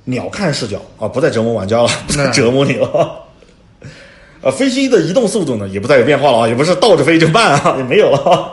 [0.08, 3.26] 鸟瞰视角啊，不再折磨玩家了， 不再折磨你了。
[4.40, 8.52] 呃， 飞机的移动速度呢，也不再有变化了啊，也不是倒着飞就慢啊， 也没有了。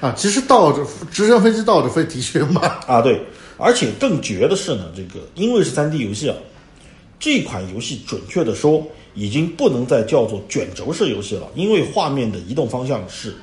[0.00, 3.22] 啊，其实倒着直升飞机倒着飞的确慢啊，对。
[3.58, 6.34] 而且更绝的是呢，这个因为是三 D 游戏啊，
[7.20, 8.84] 这款游戏准确的说，
[9.14, 13.34] 已经不能再叫做卷轴式游戏了，因为画面的移动方向是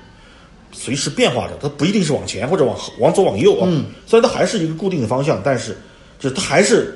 [0.72, 3.68] 随时变化的，它不一定是往前或者往往左往右啊。
[3.70, 3.86] 嗯。
[4.06, 5.78] 虽然它还是一个固定的方向，但是
[6.20, 6.96] 就是它还是。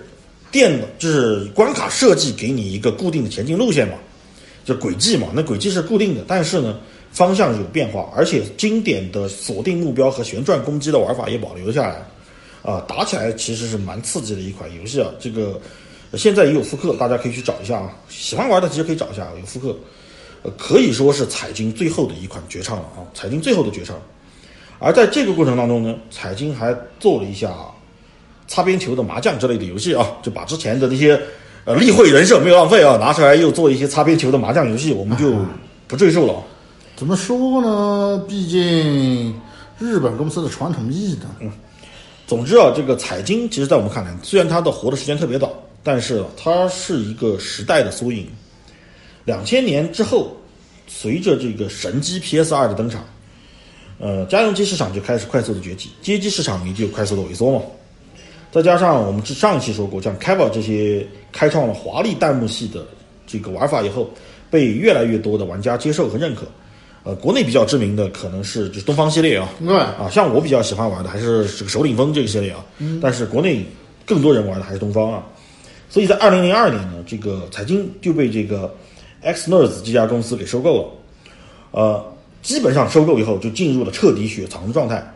[0.53, 3.95] 电的就是关卡设计给你一个固定的前进路线嘛，
[4.63, 6.77] 就轨迹嘛，那轨迹是固定的，但是呢
[7.11, 12.07] 方向有变化，而且经典的锁定目标和旋转攻击的玩法也保留下来，
[12.61, 15.09] 啊，打起来其实是蛮刺激的一款游戏啊。
[15.19, 15.59] 这个
[16.17, 17.89] 现在也有复刻，大家可以去找一下啊。
[18.09, 19.75] 喜欢玩的其实可以找一下有复刻，
[20.43, 23.95] 呃，可以说是彩金最后的一款绝唱了啊，彩金最后的绝唱。
[24.79, 27.53] 而在这个过程当中呢，彩金还做了一下。
[28.45, 31.19] 擦边球的麻将之类的游戏啊，就把之前的那些
[31.63, 35.33] 呃立绘人设没有浪费啊，拿出来又做一些擦边球的麻将游戏，我们就
[35.87, 36.43] 不赘述了。
[36.93, 38.21] 怎么说呢？
[38.27, 39.33] 毕竟
[39.79, 41.21] 日本公司的传统意义的。
[41.39, 41.49] 嗯，
[42.27, 45.49] 总之啊，这个彩金其实在我们看来，虽然它的活的时间特别短，
[45.83, 48.27] 但是它是一个时代的缩影。
[49.25, 50.35] 两千年之后，
[50.87, 53.05] 随着这个神机 PS 二的登场，
[53.99, 57.61] 呃，家用机市场就开始快速的崛起，街机市场也就快速的萎缩嘛。
[58.51, 62.85] 再加上我们上一期说过，像 k e v a 这些开创了华丽弹幕系的
[63.25, 64.09] 这个玩法以后，
[64.51, 66.45] 被越来越多的玩家接受和认可。
[67.03, 72.63] 呃，国内比较知名的可能是就是东方系列啊，对啊，像我比较喜欢玩的还是这个首领风这个系列啊。
[73.01, 73.65] 但是国内
[74.05, 75.23] 更多人玩的还是东方啊。
[75.93, 78.73] 所以在二零零二年呢，这个财经就被这个
[79.21, 80.89] X Nerds 这家公司给收购了。
[81.69, 82.03] 呃，
[82.41, 85.07] 基本上收购以后就进入了彻底雪藏的状态。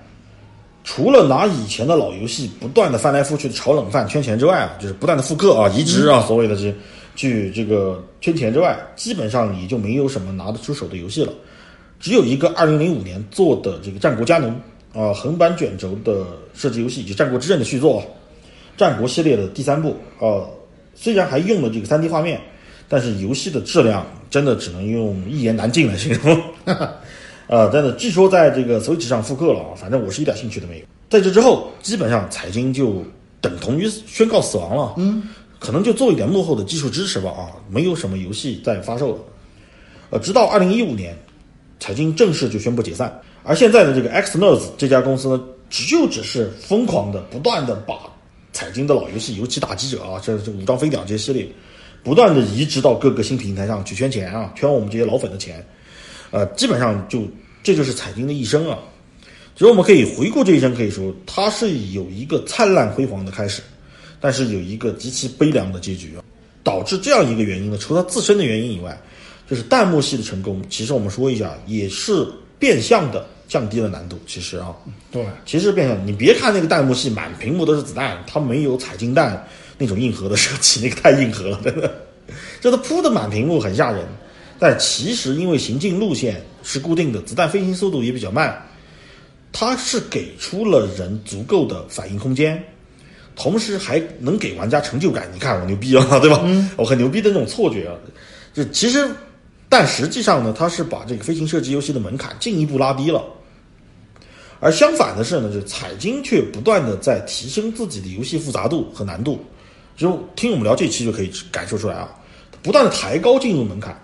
[0.84, 6.72] 除了拿以前的老游戏不断的翻来覆去的炒冷饭圈钱之外啊，就是不断的复刻啊、移植啊，所谓的这
[7.16, 11.34] 去这个圈钱之外，基本上也就没有什么拿得出手的游戏了。
[12.00, 14.52] 只有一个二零零五年做的这个《战国佳能》
[15.02, 16.24] 啊，横版卷轴的
[16.54, 18.00] 射击游戏，以及《战国之刃》的续作，
[18.78, 20.46] 《战国》系列的第三部啊，
[21.00, 22.42] 虽然还用了这个三 D 画面，
[22.90, 26.36] 但是游戏的质量真的只能用一言难尽来形容。
[26.66, 30.86] 啊， 真的，据说在这个 Switch 上复刻了啊，反正我是一点兴趣都没有。
[31.08, 33.04] 在这之后，基本上彩晶就
[33.40, 34.96] 等同于宣告死亡了。
[34.98, 35.30] 嗯，
[35.60, 39.20] 可能就做一点幕后的技术支持吧啊，没有什么游戏在发售了。
[40.10, 41.16] 呃，直到二零一五年，
[41.80, 43.22] 彩晶正式就宣布解散。
[43.44, 47.96] 而现在的这个 Xnerds 这家公司呢，只就只是疯狂的、不断的把
[48.58, 51.48] 彩金的老游戏，尤其打击者啊，这这武装飞鸟这些系列，
[52.02, 55.64] 不断的移植到各个新平台上去圈钱啊，圈我们这些老粉的钱。
[56.32, 57.28] 呃，基本上就
[57.62, 58.80] 这就是彩金的一生啊。
[59.54, 63.62] 其实我们可以回顾这一生，可以说它是有一个灿烂辉煌的开始，
[64.20, 66.24] 但是有一个极其悲凉的结局啊。
[66.64, 69.00] 导致这样一个原因呢，除了自身的原因以外，
[69.48, 70.60] 就是弹幕系的成功。
[70.68, 72.28] 其实我们说一下，也是
[72.58, 74.20] 变相的降低了难度。
[74.28, 74.76] 其实啊，
[75.12, 81.92] 对，其实变相，你别看那个弹幕系满屏幕都是子弹，它没有彩金弹那种硬核的设计，那个太硬核了，真的，
[82.62, 84.06] 这它铺的满屏幕很吓人。
[84.60, 88.60] 但其实因为行进路线是固定的，子弹飞行速度也比较慢，
[89.52, 92.62] 它是给出了人足够的反应空间，
[93.36, 95.30] 同时还能给玩家成就感。
[95.32, 96.44] 你看我牛逼啊，对吧？
[96.76, 97.94] 我很牛逼的那种错觉啊。
[98.52, 99.08] 就其实，
[99.70, 103.24] 但实际上呢，它是把这个飞行射击游戏的门槛进一步拉低了。
[104.60, 109.40] 而相反的是呢，就彩金却不断的在提升自己的游戏复杂度和难度。
[109.96, 112.10] 就听我们聊这期就可以感受出来啊，
[112.62, 114.00] 不断的抬高进入门槛。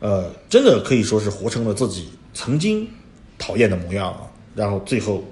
[0.00, 2.88] 呃，真的可以说是活成了自己曾经
[3.38, 4.20] 讨厌的模样啊！
[4.54, 5.22] 然后最后，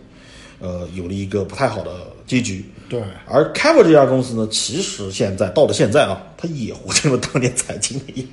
[0.58, 2.64] 呃，有了一个不太好的结局。
[2.88, 3.02] 对。
[3.26, 8.28] 而 c a v e r 这家公司呢，其实现在到了现在啊，它也活成了当年彩金的样，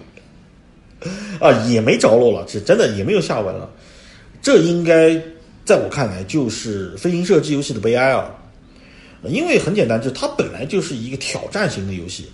[1.39, 3.69] 啊，也没着落了，是真的也没有下文了。
[4.41, 5.21] 这应该
[5.65, 8.29] 在我看来就是飞行射击游戏的悲哀啊！
[9.23, 12.29] 因为很简单，就是它本来就是一个挑战型的游戏。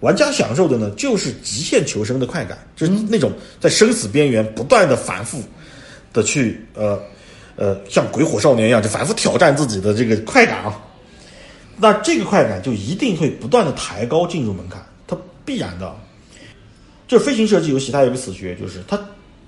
[0.00, 5.42] 玩家享受的呢，就是极限求生的快感，就是那种在生死边缘不断的反复
[6.12, 7.00] 的去呃
[7.56, 10.78] 呃，像鬼火少年一样，就反复挑战自己的这个快感啊。
[11.78, 15.96] 那这个快感就一定会不断的抬高进入门槛，它必然的。
[17.08, 18.98] 就是飞行射击游戏，它有个死穴，就是它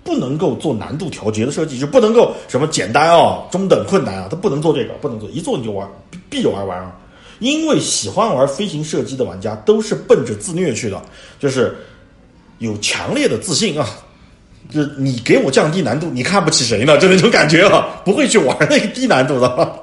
[0.05, 5.89] 不能够做难度调节的设计，就不能够什么简单啊、中等困难啊，它不能做这个，不能做，一做你就玩，
[6.29, 6.95] 必玩完啊。
[7.41, 11.03] 因为喜欢玩飞行射击的玩家都是奔着自虐去的，
[11.41, 11.77] 就是
[12.59, 13.89] 有强烈的自信啊，
[14.71, 16.97] 就你给我降低难度，你看不起谁呢？
[16.99, 19.81] 就那种感觉啊，不会去玩那个低难度的。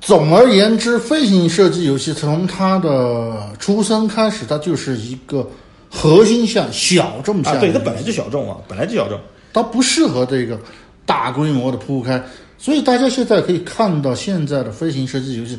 [0.00, 5.48] 总而言之，飞行射击游戏从它的出生开始，它就是一个
[5.94, 9.20] 核心项小众项，对，它本来就小众啊，本来就小众，
[9.52, 10.58] 它不适合这个
[11.04, 12.20] 大规模的铺开。
[12.56, 15.58] 所以大家现在可以看到现在的飞行射击游戏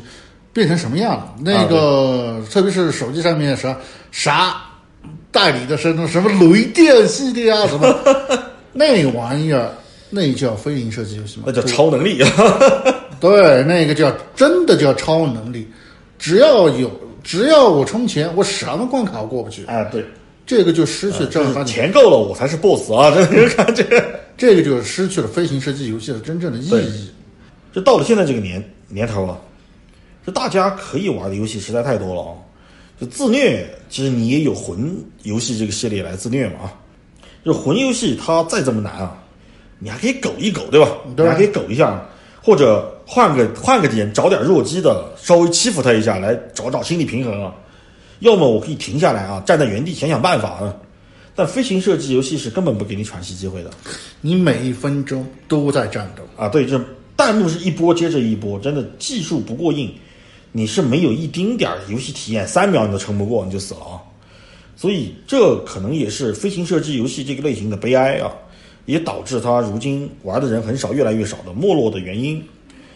[0.52, 1.34] 变成什么样了？
[1.38, 3.76] 那个特别是手机上面啥
[4.10, 4.60] 啥
[5.30, 7.94] 代理的什么什么雷电系列啊 什么
[8.72, 9.70] 那玩意儿，
[10.10, 11.44] 那叫飞行射击游戏吗？
[11.46, 12.22] 那叫超能力。
[13.20, 15.68] 对，那个叫真的叫超能力。
[16.18, 16.90] 只要有
[17.22, 19.84] 只要我充钱，我什么关卡我过不去啊？
[19.92, 20.04] 对，
[20.46, 23.10] 这个就失去正儿八经钱够了，我才是 boss 啊！
[23.30, 24.04] 这个感觉。
[24.36, 27.10] 这个就是失去了飞行射击游戏的真正的意义。
[27.72, 29.38] 就到了现在这个年年头啊，
[30.26, 32.34] 就大家可以玩的游戏实在太多了啊。
[33.00, 36.74] 就自虐，其实你也有魂游戏这个系列来自虐嘛啊。
[37.44, 39.16] 就魂游戏它再这么难啊，
[39.78, 40.88] 你还可以苟一苟，对吧？
[41.16, 42.04] 你还可以苟一下，
[42.42, 47.54] 或者换个换个点，找点弱鸡的，稍微欺负他一下，来找找心理平衡啊。
[48.20, 50.74] 要么我可以停下来啊，站在原地想想办法啊。
[51.36, 53.70] 但飞行射击游戏是根本不给你喘息机会的，
[54.20, 56.48] 你每一分钟都在战斗啊！
[56.48, 56.80] 对，这
[57.16, 59.92] 弹幕是一波接着一波，真的技术不过硬，
[60.52, 63.98] 你是没有一丁点儿游戏体验，三秒你都撑不过你就死了啊！
[64.76, 68.30] 所以这可能也是飞行射击游戏这个类型的悲哀啊，
[68.86, 72.40] 也导致它如今玩的人很少，越来越少的没落的原因。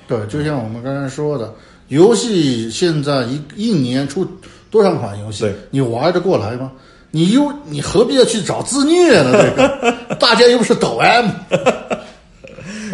[0.06, 1.52] 对，就像我们刚才说的，
[1.88, 4.24] 游戏现在一一年出
[4.70, 6.70] 多少款游戏，你玩得过来吗？
[7.10, 9.32] 你又你何必要去找自虐呢？
[9.32, 11.26] 这个 大家又不是抖 M，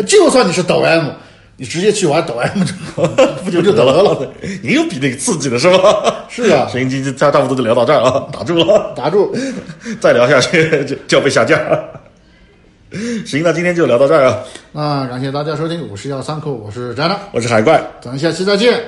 [0.07, 1.09] 就算你是抖 M，
[1.57, 2.65] 你直接去玩抖 M
[3.45, 4.31] 不就就得了？
[4.63, 6.27] 你又比那个刺激的是吧？
[6.29, 9.35] 是啊，行，今天差差不多就聊到这儿啊，打住了，打住，
[10.01, 11.57] 再聊下去就就要被下架。
[13.27, 14.39] 行，那今天就聊到这儿啊。
[14.71, 18.81] 那感谢大家收听五十幺三口，我是宅男，我是海怪，咱下期再见。